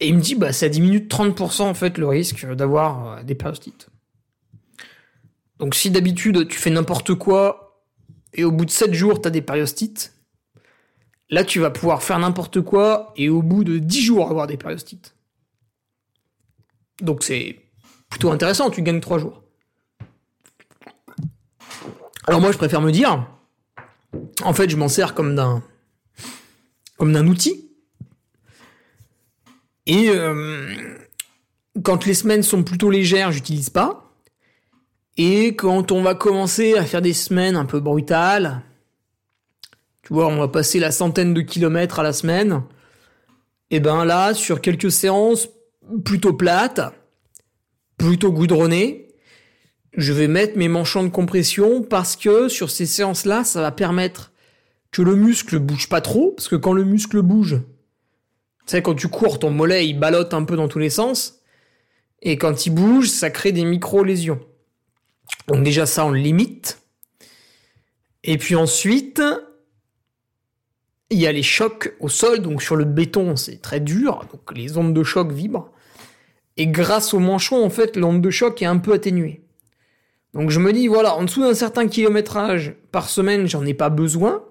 Et 0.00 0.08
il 0.08 0.16
me 0.16 0.20
dit, 0.20 0.34
bah, 0.34 0.52
ça 0.52 0.68
diminue 0.68 1.00
de 1.00 1.08
30% 1.08 1.62
en 1.62 1.74
fait 1.74 1.98
le 1.98 2.06
risque 2.06 2.46
d'avoir 2.46 3.18
euh, 3.18 3.22
des 3.22 3.34
périostites. 3.34 3.88
Donc 5.58 5.74
si 5.74 5.90
d'habitude 5.90 6.48
tu 6.48 6.58
fais 6.58 6.70
n'importe 6.70 7.14
quoi 7.14 7.84
et 8.32 8.44
au 8.44 8.50
bout 8.50 8.64
de 8.64 8.70
7 8.70 8.94
jours 8.94 9.20
t'as 9.20 9.28
des 9.28 9.42
périostites, 9.42 10.14
là 11.28 11.44
tu 11.44 11.60
vas 11.60 11.70
pouvoir 11.70 12.02
faire 12.02 12.18
n'importe 12.18 12.62
quoi 12.62 13.12
et 13.16 13.28
au 13.28 13.42
bout 13.42 13.62
de 13.62 13.78
10 13.78 14.00
jours 14.00 14.30
avoir 14.30 14.46
des 14.46 14.56
périostites. 14.56 15.14
Donc 17.02 17.22
c'est 17.22 17.60
plutôt 18.08 18.30
intéressant, 18.30 18.70
tu 18.70 18.80
gagnes 18.80 19.00
3 19.00 19.18
jours. 19.18 19.42
Alors 22.26 22.40
moi 22.40 22.52
je 22.52 22.56
préfère 22.56 22.80
me 22.80 22.90
dire, 22.90 23.28
en 24.42 24.54
fait 24.54 24.70
je 24.70 24.76
m'en 24.78 24.88
sers 24.88 25.12
comme 25.14 25.34
d'un 25.34 25.62
comme 26.96 27.12
d'un 27.12 27.26
outil 27.26 27.69
et 29.90 30.08
euh, 30.08 30.68
quand 31.82 32.06
les 32.06 32.14
semaines 32.14 32.44
sont 32.44 32.62
plutôt 32.62 32.90
légères, 32.90 33.32
j'utilise 33.32 33.70
pas. 33.70 34.14
Et 35.16 35.56
quand 35.56 35.90
on 35.90 36.00
va 36.00 36.14
commencer 36.14 36.78
à 36.78 36.84
faire 36.84 37.02
des 37.02 37.12
semaines 37.12 37.56
un 37.56 37.64
peu 37.64 37.80
brutales, 37.80 38.62
tu 40.04 40.14
vois, 40.14 40.28
on 40.28 40.36
va 40.36 40.46
passer 40.46 40.78
la 40.78 40.92
centaine 40.92 41.34
de 41.34 41.40
kilomètres 41.40 41.98
à 41.98 42.04
la 42.04 42.12
semaine, 42.12 42.62
et 43.72 43.80
ben 43.80 44.04
là, 44.04 44.32
sur 44.32 44.60
quelques 44.60 44.92
séances 44.92 45.48
plutôt 46.04 46.34
plates, 46.34 46.80
plutôt 47.96 48.30
goudronnées, 48.30 49.08
je 49.96 50.12
vais 50.12 50.28
mettre 50.28 50.56
mes 50.56 50.68
manchons 50.68 51.02
de 51.02 51.08
compression 51.08 51.82
parce 51.82 52.14
que 52.14 52.46
sur 52.46 52.70
ces 52.70 52.86
séances-là, 52.86 53.42
ça 53.42 53.60
va 53.60 53.72
permettre 53.72 54.30
que 54.92 55.02
le 55.02 55.16
muscle 55.16 55.58
bouge 55.58 55.88
pas 55.88 56.00
trop, 56.00 56.30
parce 56.30 56.46
que 56.46 56.54
quand 56.54 56.74
le 56.74 56.84
muscle 56.84 57.22
bouge, 57.22 57.60
sais, 58.70 58.82
quand 58.82 58.94
tu 58.94 59.08
cours, 59.08 59.38
ton 59.38 59.50
mollet, 59.50 59.86
il 59.86 59.98
ballotte 59.98 60.34
un 60.34 60.44
peu 60.44 60.56
dans 60.56 60.68
tous 60.68 60.78
les 60.78 60.90
sens. 60.90 61.40
Et 62.22 62.36
quand 62.36 62.66
il 62.66 62.70
bouge, 62.70 63.08
ça 63.08 63.30
crée 63.30 63.52
des 63.52 63.64
micro-lésions. 63.64 64.40
Donc 65.48 65.62
déjà, 65.62 65.86
ça, 65.86 66.04
on 66.04 66.12
limite. 66.12 66.82
Et 68.24 68.36
puis 68.36 68.54
ensuite, 68.56 69.22
il 71.08 71.18
y 71.18 71.26
a 71.26 71.32
les 71.32 71.42
chocs 71.42 71.94
au 72.00 72.08
sol. 72.08 72.40
Donc 72.40 72.62
sur 72.62 72.76
le 72.76 72.84
béton, 72.84 73.36
c'est 73.36 73.62
très 73.62 73.80
dur. 73.80 74.26
Donc 74.32 74.56
les 74.56 74.76
ondes 74.76 74.94
de 74.94 75.02
choc 75.02 75.32
vibrent. 75.32 75.70
Et 76.56 76.66
grâce 76.66 77.14
au 77.14 77.18
manchon, 77.18 77.64
en 77.64 77.70
fait, 77.70 77.96
l'onde 77.96 78.20
de 78.20 78.30
choc 78.30 78.60
est 78.60 78.66
un 78.66 78.78
peu 78.78 78.92
atténuée. 78.92 79.42
Donc 80.34 80.50
je 80.50 80.60
me 80.60 80.72
dis, 80.72 80.86
voilà, 80.86 81.16
en 81.16 81.24
dessous 81.24 81.42
d'un 81.42 81.54
certain 81.54 81.88
kilométrage 81.88 82.74
par 82.92 83.08
semaine, 83.08 83.48
j'en 83.48 83.64
ai 83.64 83.74
pas 83.74 83.88
besoin. 83.88 84.44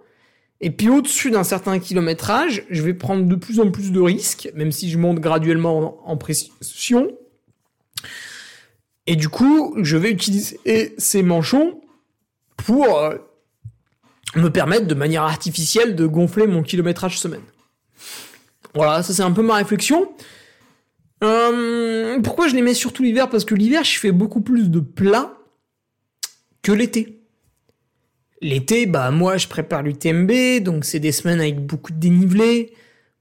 Et 0.61 0.71
puis 0.71 0.89
au-dessus 0.89 1.31
d'un 1.31 1.43
certain 1.43 1.79
kilométrage, 1.79 2.63
je 2.69 2.81
vais 2.81 2.93
prendre 2.93 3.25
de 3.25 3.35
plus 3.35 3.59
en 3.59 3.71
plus 3.71 3.91
de 3.91 3.99
risques, 3.99 4.49
même 4.55 4.71
si 4.71 4.89
je 4.89 4.97
monte 4.97 5.19
graduellement 5.19 6.07
en, 6.09 6.17
pression. 6.17 7.09
Et 9.07 9.15
du 9.15 9.29
coup, 9.29 9.75
je 9.81 9.95
vais 9.95 10.11
utiliser 10.11 10.59
ces 10.97 11.23
manchons 11.23 11.79
pour 12.57 12.99
euh, 12.99 13.15
me 14.35 14.49
permettre 14.49 14.85
de 14.85 14.93
manière 14.93 15.23
artificielle 15.23 15.95
de 15.95 16.05
gonfler 16.05 16.45
mon 16.45 16.61
kilométrage 16.61 17.17
semaine. 17.17 17.41
Voilà, 18.75 19.01
ça 19.01 19.13
c'est 19.13 19.23
un 19.23 19.31
peu 19.31 19.41
ma 19.41 19.55
réflexion. 19.55 20.11
Euh, 21.23 22.19
pourquoi 22.21 22.47
je 22.47 22.55
les 22.55 22.61
mets 22.61 22.73
surtout 22.73 23.03
l'hiver? 23.03 23.29
Parce 23.29 23.45
que 23.45 23.55
l'hiver, 23.55 23.83
je 23.83 23.97
fais 23.97 24.11
beaucoup 24.11 24.41
plus 24.41 24.69
de 24.69 24.79
plats 24.79 25.37
que 26.61 26.71
l'été. 26.71 27.18
L'été, 28.41 28.85
bah 28.85 29.11
moi 29.11 29.37
je 29.37 29.47
prépare 29.47 29.83
l'UTMB, 29.83 30.63
donc 30.63 30.85
c'est 30.85 30.99
des 30.99 31.11
semaines 31.11 31.41
avec 31.41 31.65
beaucoup 31.65 31.91
de 31.91 31.97
dénivelé, 31.97 32.73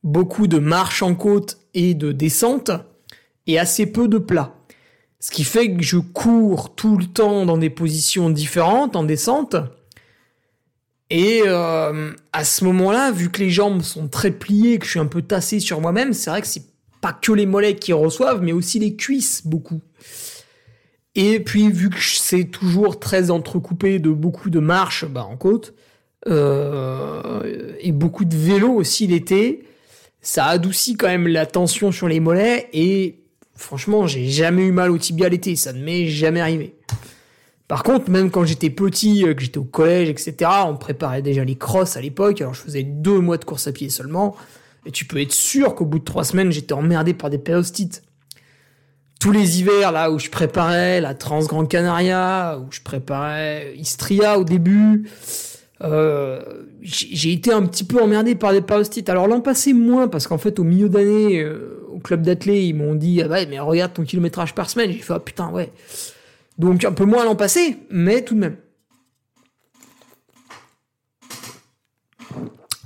beaucoup 0.05 0.47
de 0.47 0.59
marches 0.59 1.03
en 1.03 1.15
côte 1.15 1.59
et 1.75 1.95
de 1.95 2.13
descente, 2.13 2.71
et 3.47 3.59
assez 3.59 3.87
peu 3.87 4.07
de 4.07 4.19
plats. 4.19 4.55
Ce 5.21 5.33
qui 5.33 5.43
fait 5.43 5.75
que 5.75 5.83
je 5.83 5.99
cours 5.99 6.77
tout 6.77 6.97
le 6.97 7.07
temps 7.07 7.45
dans 7.45 7.59
des 7.59 7.71
positions 7.71 8.31
différentes 8.31 8.95
en 8.95 9.03
descente. 9.03 9.57
Et 11.11 11.43
euh, 11.47 12.13
à 12.33 12.45
ce 12.45 12.65
moment-là, 12.67 13.11
vu 13.11 13.31
que 13.31 13.41
les 13.41 13.51
jambes 13.51 13.83
sont 13.83 14.07
très 14.07 14.31
pliées, 14.31 14.79
que 14.79 14.85
je 14.85 14.91
suis 14.91 15.01
un 15.01 15.07
peu 15.07 15.23
tassé 15.23 15.59
sur 15.59 15.81
moi-même, 15.81 16.13
c'est 16.13 16.31
vrai 16.31 16.43
que 16.43 16.47
c'est 16.47 16.67
pas 17.01 17.13
que 17.13 17.33
les 17.33 17.47
mollets 17.47 17.77
qui 17.77 17.93
reçoivent, 17.93 18.43
mais 18.43 18.53
aussi 18.53 18.79
les 18.79 18.95
cuisses 18.95 19.45
beaucoup. 19.45 19.81
Et 21.21 21.41
puis, 21.41 21.69
vu 21.69 21.91
que 21.91 21.99
c'est 22.01 22.45
toujours 22.45 23.01
très 23.01 23.33
entrecoupé 23.33 23.99
de 23.99 24.09
beaucoup 24.09 24.51
de 24.51 24.61
marches 24.61 25.05
bah, 25.05 25.25
en 25.29 25.37
côte, 25.37 25.75
euh, 26.29 27.43
et 27.81 27.91
beaucoup 27.91 28.25
de 28.25 28.37
vélo 28.37 28.71
aussi 28.71 29.09
l'été, 29.09 29.65
ça 30.21 30.47
adoucit 30.47 30.97
quand 30.97 31.09
même 31.09 31.27
la 31.27 31.45
tension 31.45 31.91
sur 31.91 32.07
les 32.07 32.21
mollets, 32.21 32.69
et 32.73 33.17
franchement, 33.57 34.07
j'ai 34.07 34.29
jamais 34.29 34.63
eu 34.63 34.71
mal 34.71 34.93
au 34.93 34.99
tibia 34.99 35.29
l'été, 35.29 35.57
ça 35.57 35.73
ne 35.73 35.83
m'est 35.83 36.07
jamais 36.07 36.41
arrivé. 36.41 36.77
Par 37.67 37.83
contre, 37.83 38.09
même 38.11 38.31
quand 38.31 38.45
j'étais 38.45 38.71
petit, 38.71 39.27
euh, 39.27 39.35
que 39.35 39.43
j'étais 39.43 39.59
au 39.59 39.65
collège, 39.65 40.09
etc., 40.11 40.49
on 40.67 40.77
préparait 40.77 41.21
déjà 41.21 41.45
les 41.45 41.57
crosses 41.57 41.97
à 41.97 42.01
l'époque, 42.01 42.41
alors 42.41 42.55
je 42.55 42.61
faisais 42.61 42.85
deux 42.85 43.19
mois 43.19 43.39
de 43.39 43.45
course 43.45 43.67
à 43.67 43.73
pied 43.73 43.91
seulement, 43.91 44.37
et 44.87 44.93
tu 44.93 45.05
peux 45.05 45.21
être 45.21 45.33
sûr 45.33 45.75
qu'au 45.75 45.85
bout 45.85 45.99
de 45.99 46.05
trois 46.05 46.23
semaines, 46.23 46.53
j'étais 46.53 46.75
emmerdé 46.75 47.13
par 47.13 47.29
des 47.29 47.39
périostites 47.39 48.05
tous 49.19 49.33
les 49.33 49.59
hivers 49.59 49.93
là 49.93 50.11
où 50.11 50.19
je 50.19 50.31
préparais 50.31 51.01
la 51.01 51.15
Trans 51.15 51.45
Grand 51.45 51.67
Canaria, 51.67 52.59
où 52.59 52.71
je 52.71 52.81
préparais 52.81 53.75
Istria 53.77 54.39
au 54.39 54.45
début, 54.45 55.09
euh, 55.83 56.41
j'ai 56.83 57.33
été 57.33 57.53
un 57.53 57.65
petit 57.67 57.85
peu 57.85 58.03
emmerdé 58.03 58.35
par 58.35 58.53
des 58.53 58.61
parostites. 58.61 59.09
Alors 59.09 59.29
l'an 59.29 59.41
passé 59.41 59.73
moins 59.73 60.09
parce 60.09 60.27
qu'en 60.27 60.39
fait 60.39 60.59
au 60.59 60.65
milieu 60.65 60.89
d'année 60.89 61.41
euh, 61.41 61.85
au 61.93 61.99
club 61.99 62.23
d'athlé 62.23 62.65
ils 62.65 62.75
m'ont 62.75 62.95
dit 62.95 63.23
ah 63.23 63.29
ouais 63.29 63.47
mais 63.47 63.59
regarde 63.59 63.93
ton 63.95 64.05
kilométrage 64.05 64.55
par 64.55 64.71
semaine. 64.71 64.93
J'ai 64.93 64.99
fait 64.99 65.15
ah 65.15 65.21
putain 65.21 65.51
ouais. 65.51 65.73
Donc 66.59 66.85
un 66.85 66.93
peu 66.93 67.05
moins 67.05 67.25
l'an 67.25 67.37
passé, 67.37 67.79
mais 67.91 68.23
tout 68.23 68.35
de 68.35 68.41
même. 68.41 68.57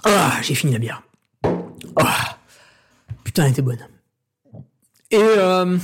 Ah 0.05 0.33
j'ai 0.42 0.55
fini 0.55 0.73
la 0.73 0.79
bière. 0.79 1.03
Ah 1.97 2.38
putain 3.25 3.45
elle 3.45 3.53
était 3.53 3.62
bonne. 3.62 3.79
Et 5.11 5.18
euh, 5.18 5.77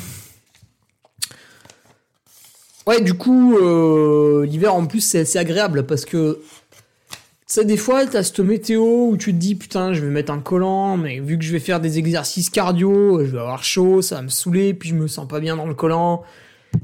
Ouais, 2.89 3.03
du 3.03 3.13
coup, 3.13 3.55
euh, 3.59 4.47
l'hiver 4.47 4.75
en 4.75 4.87
plus 4.87 5.03
c'est 5.03 5.19
assez 5.19 5.39
agréable 5.39 5.85
parce 5.85 6.07
que 6.07 6.41
tu 6.41 7.19
sais, 7.45 7.67
des 7.67 7.77
fois, 7.77 8.07
t'as 8.07 8.23
cette 8.23 8.41
météo 8.41 9.09
où 9.09 9.19
tu 9.19 9.35
te 9.35 9.39
dis 9.39 9.57
putain, 9.57 9.93
je 9.93 10.01
vais 10.01 10.11
mettre 10.11 10.33
un 10.33 10.41
collant, 10.41 10.97
mais 10.97 11.21
vu 11.21 11.37
que 11.37 11.45
je 11.45 11.53
vais 11.53 11.59
faire 11.61 11.81
des 11.81 11.99
exercices 11.99 12.49
cardio, 12.49 13.23
je 13.27 13.31
vais 13.31 13.41
avoir 13.41 13.63
chaud, 13.63 14.01
ça 14.01 14.15
va 14.15 14.23
me 14.23 14.31
saouler, 14.31 14.73
puis 14.73 14.89
je 14.89 14.95
me 14.95 15.07
sens 15.07 15.29
pas 15.29 15.39
bien 15.39 15.55
dans 15.55 15.67
le 15.67 15.75
collant, 15.75 16.25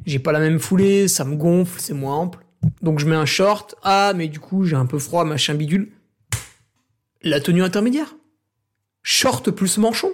j'ai 0.05 0.19
pas 0.19 0.33
la 0.33 0.41
même 0.41 0.59
foulée, 0.59 1.09
ça 1.09 1.25
me 1.25 1.37
gonfle, 1.37 1.81
c'est 1.81 1.95
moins 1.95 2.17
ample. 2.17 2.41
Donc 2.83 2.99
je 2.99 3.07
mets 3.07 3.17
un 3.17 3.25
short, 3.25 3.75
ah, 3.83 4.13
mais 4.15 4.29
du 4.29 4.41
coup, 4.41 4.67
j'ai 4.67 4.77
un 4.77 4.85
peu 4.85 4.99
froid, 4.99 5.25
machin 5.25 5.55
bidule. 5.55 5.91
La 7.23 7.41
tenue 7.41 7.63
intermédiaire. 7.63 8.15
Short 9.03 9.51
plus 9.51 9.79
manchon. 9.79 10.13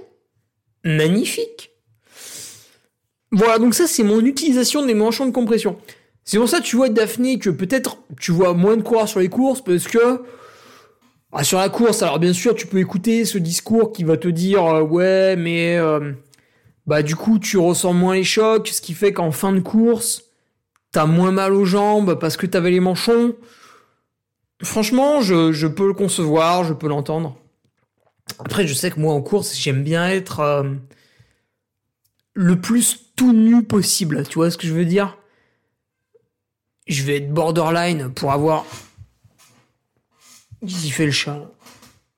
Magnifique. 0.85 1.73
Voilà, 3.33 3.59
donc 3.59 3.75
ça 3.75 3.87
c'est 3.87 4.03
mon 4.03 4.21
utilisation 4.21 4.85
des 4.85 4.95
manchons 4.95 5.27
de 5.27 5.31
compression. 5.31 5.77
C'est 6.25 6.39
pour 6.39 6.49
ça 6.49 6.61
tu 6.61 6.77
vois 6.77 6.89
Daphné 6.89 7.39
que 7.39 7.51
peut-être 7.51 7.99
tu 8.19 8.33
vois 8.33 8.55
moins 8.55 8.77
de 8.77 8.83
coureurs 8.83 9.09
sur 9.09 9.21
les 9.21 9.29
courses 9.29 9.63
parce 9.63 9.89
que 9.89 10.23
ah, 11.33 11.45
sur 11.45 11.59
la 11.59 11.69
course, 11.69 12.03
alors 12.03 12.19
bien 12.19 12.33
sûr 12.33 12.55
tu 12.55 12.67
peux 12.67 12.79
écouter 12.79 13.25
ce 13.25 13.39
discours 13.39 13.93
qui 13.93 14.05
va 14.05 14.17
te 14.17 14.29
dire 14.29 14.65
euh, 14.65 14.83
ouais 14.83 15.37
mais 15.37 15.79
euh, 15.79 16.13
bah 16.87 17.03
du 17.03 17.15
coup 17.15 17.39
tu 17.39 17.57
ressens 17.57 17.93
moins 17.93 18.15
les 18.15 18.25
chocs, 18.25 18.69
ce 18.69 18.81
qui 18.81 18.95
fait 18.95 19.13
qu'en 19.13 19.31
fin 19.31 19.53
de 19.53 19.61
course 19.61 20.25
t'as 20.93 21.07
moins 21.07 21.31
mal 21.31 21.53
aux 21.53 21.65
jambes 21.65 22.19
parce 22.19 22.37
que 22.37 22.47
t'avais 22.47 22.71
les 22.71 22.81
manchons. 22.81 23.35
Franchement, 24.63 25.23
je, 25.23 25.67
peux 25.67 25.87
le 25.87 25.95
concevoir, 25.95 26.65
je 26.65 26.75
peux 26.75 26.89
l'entendre. 26.89 27.37
Après, 28.39 28.67
je 28.67 28.75
sais 28.75 28.91
que 28.91 29.01
moi 29.01 29.15
en 29.15 29.23
course, 29.23 29.57
j'aime 29.57 29.83
bien 29.83 30.09
être 30.09 30.41
euh, 30.41 30.65
le 32.41 32.59
plus 32.59 33.13
tout 33.17 33.35
nu 33.35 33.63
possible. 33.63 34.27
Tu 34.27 34.37
vois 34.37 34.51
ce 34.51 34.57
que 34.57 34.67
je 34.67 34.73
veux 34.73 34.87
dire? 34.87 35.19
Je 36.87 37.03
vais 37.03 37.19
être 37.19 37.31
borderline 37.31 38.11
pour 38.15 38.33
avoir. 38.33 38.65
Qu'est-ce 40.63 40.81
qu'il 40.81 40.93
fait 40.93 41.05
le 41.05 41.13
chat? 41.13 41.51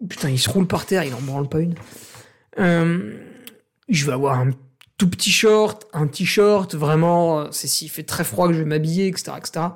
Putain, 0.08 0.30
il 0.30 0.38
se 0.38 0.48
roule 0.48 0.68
par 0.68 0.86
terre, 0.86 1.02
il 1.02 1.12
en 1.12 1.20
branle 1.20 1.48
pas 1.48 1.58
une. 1.58 1.74
Euh, 2.60 3.18
je 3.88 4.06
vais 4.06 4.12
avoir 4.12 4.38
un 4.38 4.50
tout 4.96 5.10
petit 5.10 5.32
short, 5.32 5.88
un 5.92 6.06
t-shirt, 6.06 6.72
vraiment, 6.76 7.50
c'est 7.50 7.66
s'il 7.66 7.90
fait 7.90 8.04
très 8.04 8.22
froid 8.22 8.46
que 8.46 8.54
je 8.54 8.60
vais 8.60 8.64
m'habiller, 8.64 9.08
etc., 9.08 9.32
etc. 9.38 9.66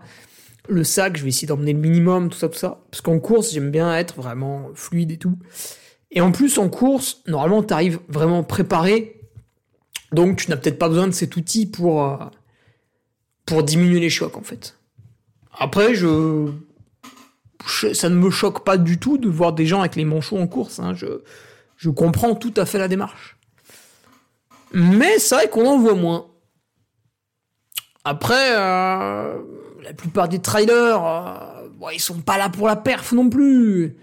Le 0.68 0.84
sac, 0.84 1.16
je 1.16 1.24
vais 1.24 1.30
essayer 1.30 1.48
d'emmener 1.48 1.72
le 1.72 1.80
minimum, 1.80 2.28
tout 2.28 2.38
ça, 2.38 2.48
tout 2.48 2.58
ça. 2.58 2.84
Parce 2.92 3.00
qu'en 3.00 3.18
course, 3.18 3.52
j'aime 3.52 3.72
bien 3.72 3.96
être 3.96 4.14
vraiment 4.14 4.70
fluide 4.74 5.10
et 5.10 5.18
tout. 5.18 5.36
Et 6.12 6.20
en 6.20 6.30
plus, 6.30 6.58
en 6.58 6.68
course, 6.68 7.22
normalement, 7.26 7.64
tu 7.64 7.74
arrives 7.74 7.98
vraiment 8.08 8.44
préparé 8.44 9.15
donc 10.12 10.38
tu 10.38 10.50
n'as 10.50 10.56
peut-être 10.56 10.78
pas 10.78 10.88
besoin 10.88 11.06
de 11.06 11.12
cet 11.12 11.36
outil 11.36 11.66
pour, 11.66 12.04
euh, 12.04 12.16
pour 13.44 13.62
diminuer 13.62 14.00
les 14.00 14.10
chocs 14.10 14.36
en 14.36 14.42
fait. 14.42 14.78
Après, 15.58 15.94
je, 15.94 16.52
ça 17.94 18.08
ne 18.08 18.16
me 18.16 18.30
choque 18.30 18.64
pas 18.64 18.76
du 18.76 18.98
tout 18.98 19.18
de 19.18 19.28
voir 19.28 19.52
des 19.52 19.66
gens 19.66 19.80
avec 19.80 19.96
les 19.96 20.04
manchots 20.04 20.38
en 20.38 20.46
course. 20.46 20.78
Hein. 20.80 20.94
Je, 20.94 21.22
je 21.76 21.90
comprends 21.90 22.34
tout 22.34 22.52
à 22.56 22.66
fait 22.66 22.78
la 22.78 22.88
démarche. 22.88 23.36
Mais 24.72 25.18
c'est 25.18 25.34
vrai 25.34 25.48
qu'on 25.48 25.66
en 25.66 25.78
voit 25.78 25.94
moins. 25.94 26.26
Après, 28.04 28.54
euh, 28.56 29.38
la 29.82 29.92
plupart 29.94 30.28
des 30.28 30.40
trailers, 30.40 31.04
euh, 31.04 31.90
ils 31.92 32.00
sont 32.00 32.20
pas 32.20 32.38
là 32.38 32.48
pour 32.48 32.66
la 32.66 32.76
perf 32.76 33.12
non 33.12 33.28
plus. 33.28 33.96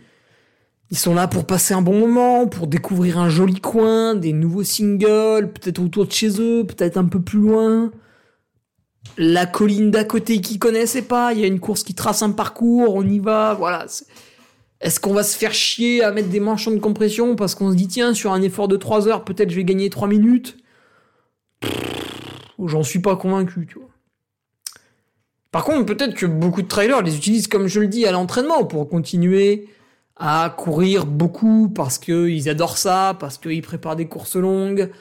Ils 0.93 0.99
sont 0.99 1.15
là 1.15 1.27
pour 1.27 1.45
passer 1.45 1.73
un 1.73 1.82
bon 1.82 1.99
moment, 1.99 2.45
pour 2.45 2.67
découvrir 2.67 3.17
un 3.17 3.27
joli 3.27 3.60
coin, 3.60 4.13
des 4.13 4.32
nouveaux 4.32 4.62
singles, 4.62 5.51
peut-être 5.51 5.79
autour 5.79 6.06
de 6.06 6.12
chez 6.12 6.39
eux, 6.39 6.67
peut-être 6.67 6.97
un 6.97 7.06
peu 7.06 7.19
plus 7.19 7.39
loin. 7.39 7.91
La 9.17 9.47
colline 9.47 9.89
d'à 9.89 10.03
côté 10.03 10.39
qu'ils 10.39 10.60
connaissaient 10.60 11.01
pas, 11.01 11.34
il 11.34 11.39
y 11.39 11.43
a 11.43 11.47
une 11.47 11.60
course 11.60 11.82
qui 11.82 11.95
trace 11.95 12.21
un 12.21 12.29
parcours, 12.29 12.93
on 12.93 13.01
y 13.01 13.17
va, 13.17 13.56
voilà. 13.56 13.88
Est-ce 14.82 14.99
qu'on 14.99 15.15
va 15.15 15.23
se 15.23 15.36
faire 15.36 15.56
chier 15.56 16.03
à 16.03 16.12
mettre 16.12 16.29
des 16.29 16.39
manchons 16.39 16.69
de 16.69 16.79
compression 16.79 17.36
parce 17.36 17.56
qu'on 17.56 17.71
se 17.71 17.75
dit 17.75 17.88
tiens, 17.88 18.13
sur 18.13 18.32
un 18.32 18.43
effort 18.43 18.67
de 18.67 18.77
3 18.77 19.08
heures, 19.08 19.25
peut-être 19.25 19.49
je 19.49 19.56
vais 19.56 19.63
gagner 19.63 19.89
3 19.89 20.08
minutes? 20.08 20.58
J'en 22.63 22.84
suis 22.84 22.99
pas 22.99 23.15
convaincu, 23.15 23.65
tu 23.65 23.79
vois. 23.79 23.89
Par 25.49 25.63
contre, 25.63 25.88
peut-être 25.88 26.13
que 26.13 26.27
beaucoup 26.27 26.62
de 26.62 26.67
trailers 26.67 27.01
les 27.01 27.17
utilisent, 27.17 27.47
comme 27.47 27.65
je 27.65 27.79
le 27.79 27.88
dis, 27.88 28.06
à 28.06 28.12
l'entraînement 28.12 28.63
pour 28.63 28.88
continuer 28.88 29.69
à 30.15 30.54
courir 30.56 31.06
beaucoup 31.06 31.69
parce 31.69 31.97
qu'ils 31.97 32.49
adorent 32.49 32.78
ça, 32.78 33.15
parce 33.19 33.38
qu'ils 33.38 33.62
préparent 33.62 33.95
des 33.95 34.08
courses 34.08 34.36
longues, 34.36 34.91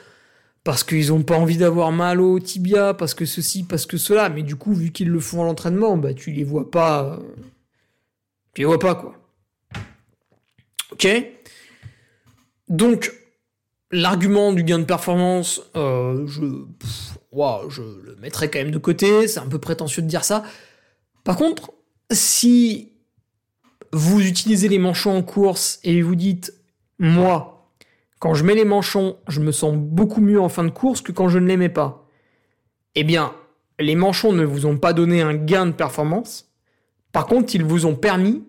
parce 0.63 0.83
qu'ils 0.83 1.13
ont 1.13 1.23
pas 1.23 1.37
envie 1.37 1.57
d'avoir 1.57 1.91
mal 1.91 2.21
au 2.21 2.39
tibia, 2.39 2.93
parce 2.93 3.13
que 3.13 3.25
ceci, 3.25 3.63
parce 3.63 3.85
que 3.85 3.97
cela. 3.97 4.29
Mais 4.29 4.43
du 4.43 4.55
coup, 4.55 4.73
vu 4.73 4.91
qu'ils 4.91 5.09
le 5.09 5.19
font 5.19 5.41
à 5.43 5.45
l'entraînement, 5.45 5.97
bah 5.97 6.13
tu 6.13 6.31
les 6.31 6.43
vois 6.43 6.69
pas. 6.71 7.19
Tu 8.53 8.61
les 8.61 8.65
vois 8.65 8.79
pas 8.79 8.95
quoi. 8.95 9.15
Ok? 10.91 11.07
Donc 12.69 13.13
l'argument 13.91 14.53
du 14.53 14.63
gain 14.63 14.79
de 14.79 14.85
performance, 14.85 15.61
euh, 15.75 16.25
je, 16.25 16.41
je 17.69 17.81
le 17.81 18.15
mettrais 18.19 18.49
quand 18.49 18.59
même 18.59 18.71
de 18.71 18.77
côté. 18.79 19.27
C'est 19.27 19.39
un 19.39 19.47
peu 19.47 19.59
prétentieux 19.59 20.01
de 20.01 20.07
dire 20.07 20.23
ça. 20.23 20.43
Par 21.23 21.35
contre, 21.35 21.73
si 22.11 22.92
vous 23.93 24.25
utilisez 24.25 24.67
les 24.67 24.79
manchons 24.79 25.15
en 25.15 25.21
course 25.21 25.79
et 25.83 26.01
vous 26.01 26.15
dites, 26.15 26.53
moi, 26.97 27.69
quand 28.19 28.33
je 28.33 28.43
mets 28.43 28.55
les 28.55 28.65
manchons, 28.65 29.17
je 29.27 29.39
me 29.39 29.51
sens 29.51 29.75
beaucoup 29.77 30.19
mieux 30.19 30.41
en 30.41 30.49
fin 30.49 30.63
de 30.63 30.71
course 30.71 31.01
que 31.01 31.11
quand 31.11 31.29
je 31.29 31.37
ne 31.37 31.45
les 31.45 31.57
mets 31.57 31.69
pas. 31.69 32.09
Eh 32.95 33.03
bien, 33.03 33.33
les 33.79 33.95
manchons 33.95 34.33
ne 34.33 34.45
vous 34.45 34.65
ont 34.65 34.77
pas 34.77 34.93
donné 34.93 35.21
un 35.21 35.35
gain 35.35 35.67
de 35.67 35.71
performance. 35.71 36.51
Par 37.11 37.27
contre, 37.27 37.53
ils 37.53 37.63
vous 37.63 37.85
ont 37.85 37.95
permis 37.95 38.43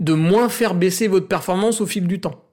de 0.00 0.12
moins 0.12 0.48
faire 0.48 0.74
baisser 0.74 1.06
votre 1.06 1.28
performance 1.28 1.80
au 1.80 1.86
fil 1.86 2.08
du 2.08 2.20
temps. 2.20 2.44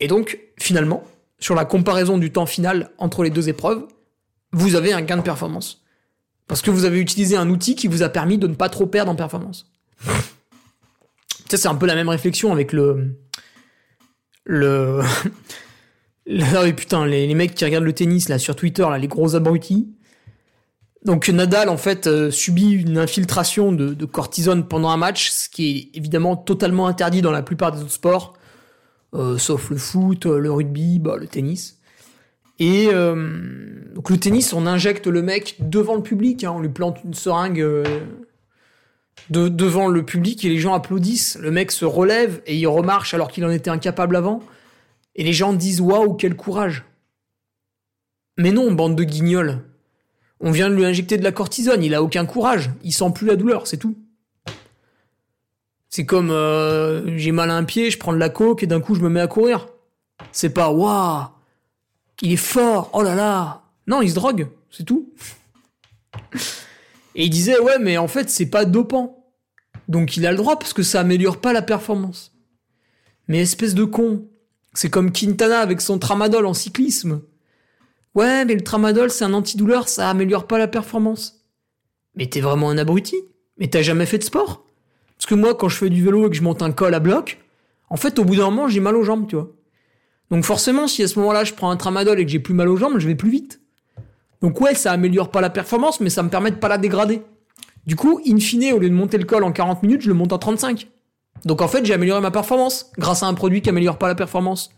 Et 0.00 0.08
donc, 0.08 0.38
finalement, 0.58 1.04
sur 1.38 1.54
la 1.54 1.66
comparaison 1.66 2.16
du 2.16 2.32
temps 2.32 2.46
final 2.46 2.90
entre 2.96 3.22
les 3.22 3.30
deux 3.30 3.50
épreuves, 3.50 3.86
vous 4.52 4.76
avez 4.76 4.94
un 4.94 5.02
gain 5.02 5.18
de 5.18 5.22
performance. 5.22 5.84
Parce 6.46 6.62
que 6.62 6.70
vous 6.70 6.84
avez 6.86 7.00
utilisé 7.00 7.36
un 7.36 7.50
outil 7.50 7.74
qui 7.74 7.86
vous 7.86 8.02
a 8.02 8.08
permis 8.08 8.38
de 8.38 8.46
ne 8.46 8.54
pas 8.54 8.70
trop 8.70 8.86
perdre 8.86 9.12
en 9.12 9.16
performance 9.16 9.70
c'est 11.56 11.68
un 11.68 11.74
peu 11.74 11.86
la 11.86 11.94
même 11.94 12.08
réflexion 12.08 12.52
avec 12.52 12.72
le. 12.72 13.16
Le. 14.44 15.00
Ah 16.54 16.64
putain, 16.70 17.06
les, 17.06 17.34
mecs 17.34 17.54
qui 17.56 17.64
regardent 17.64 17.84
le 17.84 17.92
tennis 17.92 18.36
sur 18.36 18.54
Twitter, 18.54 18.86
les 19.00 19.08
gros 19.08 19.34
abrutis. 19.34 19.88
Donc 21.04 21.28
Nadal 21.28 21.68
en 21.68 21.78
fait 21.78 22.06
euh, 22.06 22.30
subit 22.30 22.72
une 22.72 22.98
infiltration 22.98 23.72
de, 23.72 24.04
cortisone 24.04 24.68
pendant 24.68 24.90
un 24.90 24.96
match, 24.96 25.30
ce 25.30 25.48
qui 25.48 25.70
est 25.70 25.96
évidemment 25.96 26.36
totalement 26.36 26.86
interdit 26.86 27.22
dans 27.22 27.32
la 27.32 27.42
plupart 27.42 27.72
des 27.72 27.80
autres 27.80 27.90
sports, 27.90 28.34
euh, 29.14 29.38
sauf 29.38 29.70
le 29.70 29.76
foot, 29.76 30.26
le 30.26 30.52
rugby, 30.52 30.98
bah, 30.98 31.16
le 31.18 31.26
tennis. 31.26 31.78
Et 32.58 32.90
euh, 32.92 33.30
donc 33.94 34.10
le 34.10 34.18
tennis, 34.18 34.52
on 34.52 34.66
injecte 34.66 35.06
le 35.06 35.22
mec 35.22 35.56
devant 35.60 35.94
le 35.94 36.02
public, 36.02 36.44
hein, 36.44 36.52
on 36.54 36.60
lui 36.60 36.68
plante 36.68 36.98
une 37.02 37.14
seringue 37.14 37.66
de, 39.28 39.48
devant 39.48 39.88
le 39.88 40.04
public 40.04 40.44
et 40.44 40.48
les 40.48 40.58
gens 40.58 40.74
applaudissent. 40.74 41.36
Le 41.40 41.50
mec 41.50 41.70
se 41.70 41.84
relève 41.84 42.42
et 42.46 42.56
il 42.56 42.66
remarche 42.66 43.14
alors 43.14 43.30
qu'il 43.30 43.44
en 43.44 43.50
était 43.50 43.70
incapable 43.70 44.16
avant. 44.16 44.42
Et 45.14 45.24
les 45.24 45.32
gens 45.32 45.52
disent 45.52 45.80
waouh, 45.80 46.14
quel 46.14 46.34
courage. 46.34 46.84
Mais 48.38 48.52
non, 48.52 48.72
bande 48.72 48.96
de 48.96 49.04
guignols. 49.04 49.62
On 50.40 50.50
vient 50.50 50.70
de 50.70 50.74
lui 50.74 50.86
injecter 50.86 51.18
de 51.18 51.24
la 51.24 51.32
cortisone, 51.32 51.82
il 51.84 51.94
a 51.94 52.02
aucun 52.02 52.24
courage, 52.24 52.70
il 52.82 52.92
sent 52.92 53.12
plus 53.14 53.26
la 53.26 53.36
douleur, 53.36 53.66
c'est 53.66 53.76
tout. 53.76 53.98
C'est 55.90 56.06
comme 56.06 56.30
euh, 56.30 57.18
j'ai 57.18 57.32
mal 57.32 57.50
à 57.50 57.56
un 57.56 57.64
pied, 57.64 57.90
je 57.90 57.98
prends 57.98 58.14
de 58.14 58.18
la 58.18 58.30
coke 58.30 58.62
et 58.62 58.66
d'un 58.66 58.80
coup 58.80 58.94
je 58.94 59.02
me 59.02 59.10
mets 59.10 59.20
à 59.20 59.26
courir. 59.26 59.68
C'est 60.32 60.54
pas 60.54 60.70
waouh, 60.70 61.24
il 62.22 62.32
est 62.32 62.36
fort, 62.36 62.90
oh 62.94 63.02
là 63.02 63.14
là. 63.14 63.62
Non, 63.86 64.00
il 64.00 64.08
se 64.08 64.14
drogue, 64.14 64.48
c'est 64.70 64.84
tout. 64.84 65.12
Et 67.14 67.24
il 67.24 67.30
disait 67.30 67.58
ouais, 67.58 67.78
mais 67.78 67.98
en 67.98 68.08
fait 68.08 68.30
c'est 68.30 68.46
pas 68.46 68.64
dopant. 68.64 69.32
Donc 69.88 70.16
il 70.16 70.26
a 70.26 70.30
le 70.30 70.36
droit 70.36 70.58
parce 70.58 70.72
que 70.72 70.82
ça 70.82 71.00
améliore 71.00 71.40
pas 71.40 71.52
la 71.52 71.62
performance. 71.62 72.32
Mais 73.28 73.40
espèce 73.40 73.74
de 73.74 73.84
con, 73.84 74.28
c'est 74.74 74.90
comme 74.90 75.12
Quintana 75.12 75.60
avec 75.60 75.80
son 75.80 75.98
tramadol 75.98 76.46
en 76.46 76.54
cyclisme. 76.54 77.22
Ouais, 78.14 78.44
mais 78.44 78.54
le 78.54 78.62
tramadol 78.62 79.10
c'est 79.10 79.24
un 79.24 79.34
antidouleur, 79.34 79.88
ça 79.88 80.10
améliore 80.10 80.46
pas 80.46 80.58
la 80.58 80.68
performance. 80.68 81.40
Mais 82.16 82.26
t'es 82.26 82.40
vraiment 82.40 82.70
un 82.70 82.78
abruti 82.78 83.16
Mais 83.58 83.68
t'as 83.68 83.82
jamais 83.82 84.06
fait 84.06 84.18
de 84.18 84.24
sport 84.24 84.66
Parce 85.16 85.26
que 85.26 85.34
moi, 85.34 85.54
quand 85.54 85.68
je 85.68 85.76
fais 85.76 85.90
du 85.90 86.04
vélo 86.04 86.26
et 86.26 86.30
que 86.30 86.36
je 86.36 86.42
monte 86.42 86.62
un 86.62 86.72
col 86.72 86.94
à 86.94 87.00
bloc, 87.00 87.38
en 87.88 87.96
fait, 87.96 88.18
au 88.18 88.24
bout 88.24 88.36
d'un 88.36 88.44
moment, 88.44 88.68
j'ai 88.68 88.80
mal 88.80 88.96
aux 88.96 89.04
jambes, 89.04 89.26
tu 89.28 89.36
vois. 89.36 89.52
Donc 90.30 90.44
forcément, 90.44 90.86
si 90.86 91.02
à 91.02 91.08
ce 91.08 91.18
moment-là, 91.18 91.44
je 91.44 91.54
prends 91.54 91.70
un 91.70 91.76
tramadol 91.76 92.18
et 92.20 92.24
que 92.24 92.30
j'ai 92.30 92.38
plus 92.38 92.54
mal 92.54 92.68
aux 92.68 92.76
jambes, 92.76 92.98
je 92.98 93.06
vais 93.06 93.16
plus 93.16 93.30
vite. 93.30 93.60
Donc 94.42 94.60
ouais, 94.60 94.74
ça 94.74 94.92
améliore 94.92 95.30
pas 95.30 95.40
la 95.40 95.50
performance, 95.50 96.00
mais 96.00 96.10
ça 96.10 96.22
me 96.22 96.30
permet 96.30 96.50
de 96.50 96.56
pas 96.56 96.68
la 96.68 96.78
dégrader. 96.78 97.22
Du 97.86 97.96
coup, 97.96 98.20
in 98.26 98.38
fine, 98.38 98.72
au 98.72 98.78
lieu 98.78 98.88
de 98.88 98.94
monter 98.94 99.18
le 99.18 99.24
col 99.24 99.44
en 99.44 99.52
40 99.52 99.82
minutes, 99.82 100.02
je 100.02 100.08
le 100.08 100.14
monte 100.14 100.32
en 100.32 100.38
35. 100.38 100.88
Donc 101.44 101.62
en 101.62 101.68
fait, 101.68 101.84
j'ai 101.84 101.94
amélioré 101.94 102.20
ma 102.20 102.30
performance 102.30 102.90
grâce 102.98 103.22
à 103.22 103.26
un 103.26 103.34
produit 103.34 103.62
qui 103.62 103.70
améliore 103.70 103.98
pas 103.98 104.08
la 104.08 104.14
performance. 104.14 104.70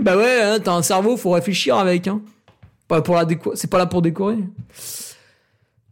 Bah 0.00 0.16
ouais, 0.16 0.40
hein, 0.42 0.58
t'as 0.62 0.72
un 0.72 0.82
cerveau, 0.82 1.16
faut 1.16 1.30
réfléchir 1.30 1.76
avec. 1.76 2.08
Hein. 2.08 2.20
Pas 2.88 3.00
pour 3.00 3.14
la 3.14 3.24
déco 3.24 3.52
c'est 3.54 3.70
pas 3.70 3.78
là 3.78 3.86
pour 3.86 4.02
décorer. 4.02 4.38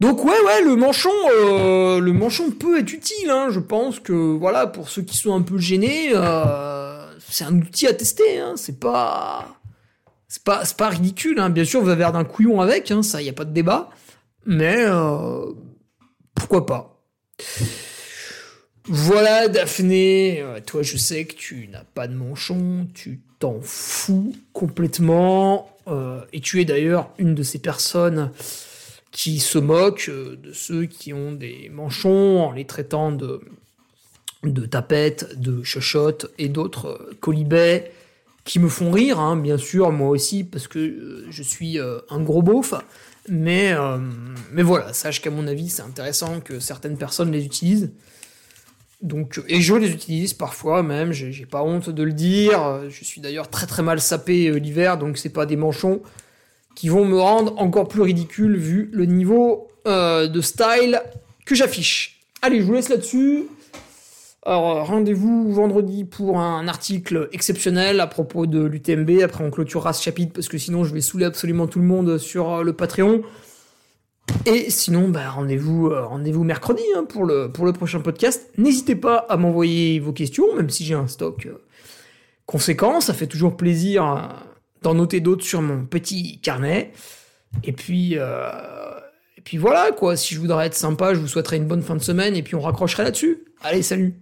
Donc 0.00 0.24
ouais, 0.24 0.40
ouais, 0.46 0.62
le 0.64 0.74
manchon, 0.74 1.10
euh, 1.30 2.00
le 2.00 2.12
manchon 2.12 2.50
peut 2.50 2.78
être 2.80 2.92
utile. 2.92 3.30
Hein. 3.30 3.48
Je 3.50 3.60
pense 3.60 4.00
que 4.00 4.12
voilà, 4.12 4.66
pour 4.66 4.88
ceux 4.88 5.02
qui 5.02 5.16
sont 5.16 5.34
un 5.34 5.42
peu 5.42 5.58
gênés, 5.58 6.10
euh, 6.14 7.06
c'est 7.28 7.44
un 7.44 7.56
outil 7.56 7.86
à 7.86 7.94
tester. 7.94 8.40
Hein. 8.40 8.54
C'est 8.56 8.80
pas, 8.80 9.60
c'est 10.32 10.76
pas, 10.76 10.88
ridicule. 10.88 11.38
Hein. 11.38 11.50
Bien 11.50 11.66
sûr, 11.66 11.82
vous 11.82 11.90
avez 11.90 11.98
l'air 11.98 12.12
d'un 12.12 12.24
couillon 12.24 12.62
avec, 12.62 12.90
hein, 12.90 13.02
ça, 13.02 13.20
y 13.20 13.28
a 13.28 13.34
pas 13.34 13.44
de 13.44 13.52
débat. 13.52 13.90
Mais 14.46 14.76
euh, 14.78 15.44
pourquoi 16.34 16.66
pas 16.66 16.88
voilà, 18.88 19.46
Daphné, 19.46 20.40
euh, 20.40 20.58
toi 20.58 20.82
je 20.82 20.96
sais 20.96 21.24
que 21.24 21.36
tu 21.36 21.68
n'as 21.68 21.84
pas 21.84 22.08
de 22.08 22.14
manchon, 22.14 22.88
tu 22.94 23.20
t'en 23.38 23.60
fous 23.60 24.34
complètement, 24.52 25.76
euh, 25.86 26.20
et 26.32 26.40
tu 26.40 26.60
es 26.60 26.64
d'ailleurs 26.64 27.10
une 27.18 27.36
de 27.36 27.44
ces 27.44 27.60
personnes 27.60 28.32
qui 29.12 29.38
se 29.38 29.58
moquent 29.58 30.10
de 30.10 30.52
ceux 30.52 30.86
qui 30.86 31.12
ont 31.12 31.30
des 31.30 31.70
manchons 31.72 32.40
en 32.40 32.50
les 32.50 32.64
traitant 32.64 33.12
de, 33.12 33.40
de 34.42 34.66
tapettes, 34.66 35.38
de 35.38 35.62
chochottes 35.62 36.26
et 36.38 36.48
d'autres 36.48 37.08
colibets 37.20 37.92
qui 38.44 38.58
me 38.58 38.68
font 38.68 38.90
rire, 38.90 39.20
hein, 39.20 39.36
bien 39.36 39.58
sûr, 39.58 39.92
moi 39.92 40.08
aussi, 40.08 40.44
parce 40.44 40.66
que 40.68 41.24
je 41.30 41.42
suis 41.42 41.78
un 41.78 42.20
gros 42.20 42.42
beauf. 42.42 42.74
Mais, 43.28 43.72
mais 44.50 44.62
voilà, 44.62 44.92
sache 44.92 45.22
qu'à 45.22 45.30
mon 45.30 45.46
avis, 45.46 45.68
c'est 45.68 45.82
intéressant 45.82 46.40
que 46.40 46.58
certaines 46.58 46.96
personnes 46.96 47.30
les 47.30 47.44
utilisent. 47.44 47.92
Donc, 49.02 49.42
et 49.48 49.60
je 49.60 49.74
les 49.74 49.90
utilise 49.90 50.32
parfois 50.32 50.84
même, 50.84 51.12
j'ai 51.12 51.44
pas 51.44 51.64
honte 51.64 51.90
de 51.90 52.02
le 52.04 52.12
dire. 52.12 52.88
Je 52.88 53.04
suis 53.04 53.20
d'ailleurs 53.20 53.50
très 53.50 53.66
très 53.66 53.82
mal 53.82 54.00
sapé 54.00 54.46
euh, 54.46 54.58
l'hiver, 54.58 54.96
donc 54.96 55.18
c'est 55.18 55.28
pas 55.28 55.44
des 55.44 55.56
manchons 55.56 56.02
qui 56.76 56.88
vont 56.88 57.04
me 57.04 57.18
rendre 57.18 57.58
encore 57.58 57.88
plus 57.88 58.02
ridicule 58.02 58.56
vu 58.56 58.88
le 58.92 59.04
niveau 59.04 59.68
euh, 59.88 60.28
de 60.28 60.40
style 60.40 61.02
que 61.44 61.56
j'affiche. 61.56 62.20
Allez, 62.42 62.60
je 62.60 62.64
vous 62.64 62.74
laisse 62.74 62.88
là-dessus. 62.88 63.46
Alors, 64.44 64.86
rendez-vous 64.86 65.52
vendredi 65.52 66.04
pour 66.04 66.40
un 66.40 66.66
article 66.66 67.28
exceptionnel 67.32 68.00
à 68.00 68.08
propos 68.08 68.46
de 68.46 68.60
l'UTMB. 68.60 69.22
Après, 69.22 69.44
on 69.44 69.50
clôturera 69.50 69.92
ce 69.92 70.02
chapitre 70.02 70.32
parce 70.32 70.48
que 70.48 70.58
sinon, 70.58 70.82
je 70.82 70.92
vais 70.92 71.00
saouler 71.00 71.26
absolument 71.26 71.68
tout 71.68 71.78
le 71.78 71.84
monde 71.84 72.18
sur 72.18 72.50
euh, 72.50 72.62
le 72.64 72.72
Patreon. 72.72 73.22
Et 74.46 74.70
sinon, 74.70 75.08
bah, 75.08 75.30
rendez-vous 75.30 75.88
euh, 75.88 76.04
rendez-vous 76.04 76.44
mercredi 76.44 76.82
hein, 76.96 77.04
pour, 77.04 77.24
le, 77.24 77.50
pour 77.50 77.64
le 77.64 77.72
prochain 77.72 78.00
podcast. 78.00 78.50
N'hésitez 78.56 78.96
pas 78.96 79.18
à 79.28 79.36
m'envoyer 79.36 79.98
vos 80.00 80.12
questions, 80.12 80.54
même 80.56 80.70
si 80.70 80.84
j'ai 80.84 80.94
un 80.94 81.06
stock 81.06 81.46
euh, 81.46 81.62
conséquent. 82.46 83.00
Ça 83.00 83.14
fait 83.14 83.26
toujours 83.26 83.56
plaisir 83.56 84.04
euh, 84.04 84.18
d'en 84.82 84.94
noter 84.94 85.20
d'autres 85.20 85.44
sur 85.44 85.62
mon 85.62 85.84
petit 85.84 86.40
carnet. 86.40 86.92
Et 87.64 87.72
puis, 87.72 88.14
et 88.14 89.40
puis 89.44 89.58
voilà, 89.58 89.92
quoi. 89.92 90.16
Si 90.16 90.34
je 90.34 90.40
voudrais 90.40 90.66
être 90.66 90.74
sympa, 90.74 91.12
je 91.12 91.20
vous 91.20 91.28
souhaiterais 91.28 91.58
une 91.58 91.66
bonne 91.66 91.82
fin 91.82 91.94
de 91.94 92.00
semaine 92.00 92.34
et 92.34 92.42
puis 92.42 92.54
on 92.54 92.60
raccrocherait 92.60 93.04
là-dessus. 93.04 93.44
Allez, 93.62 93.82
salut 93.82 94.21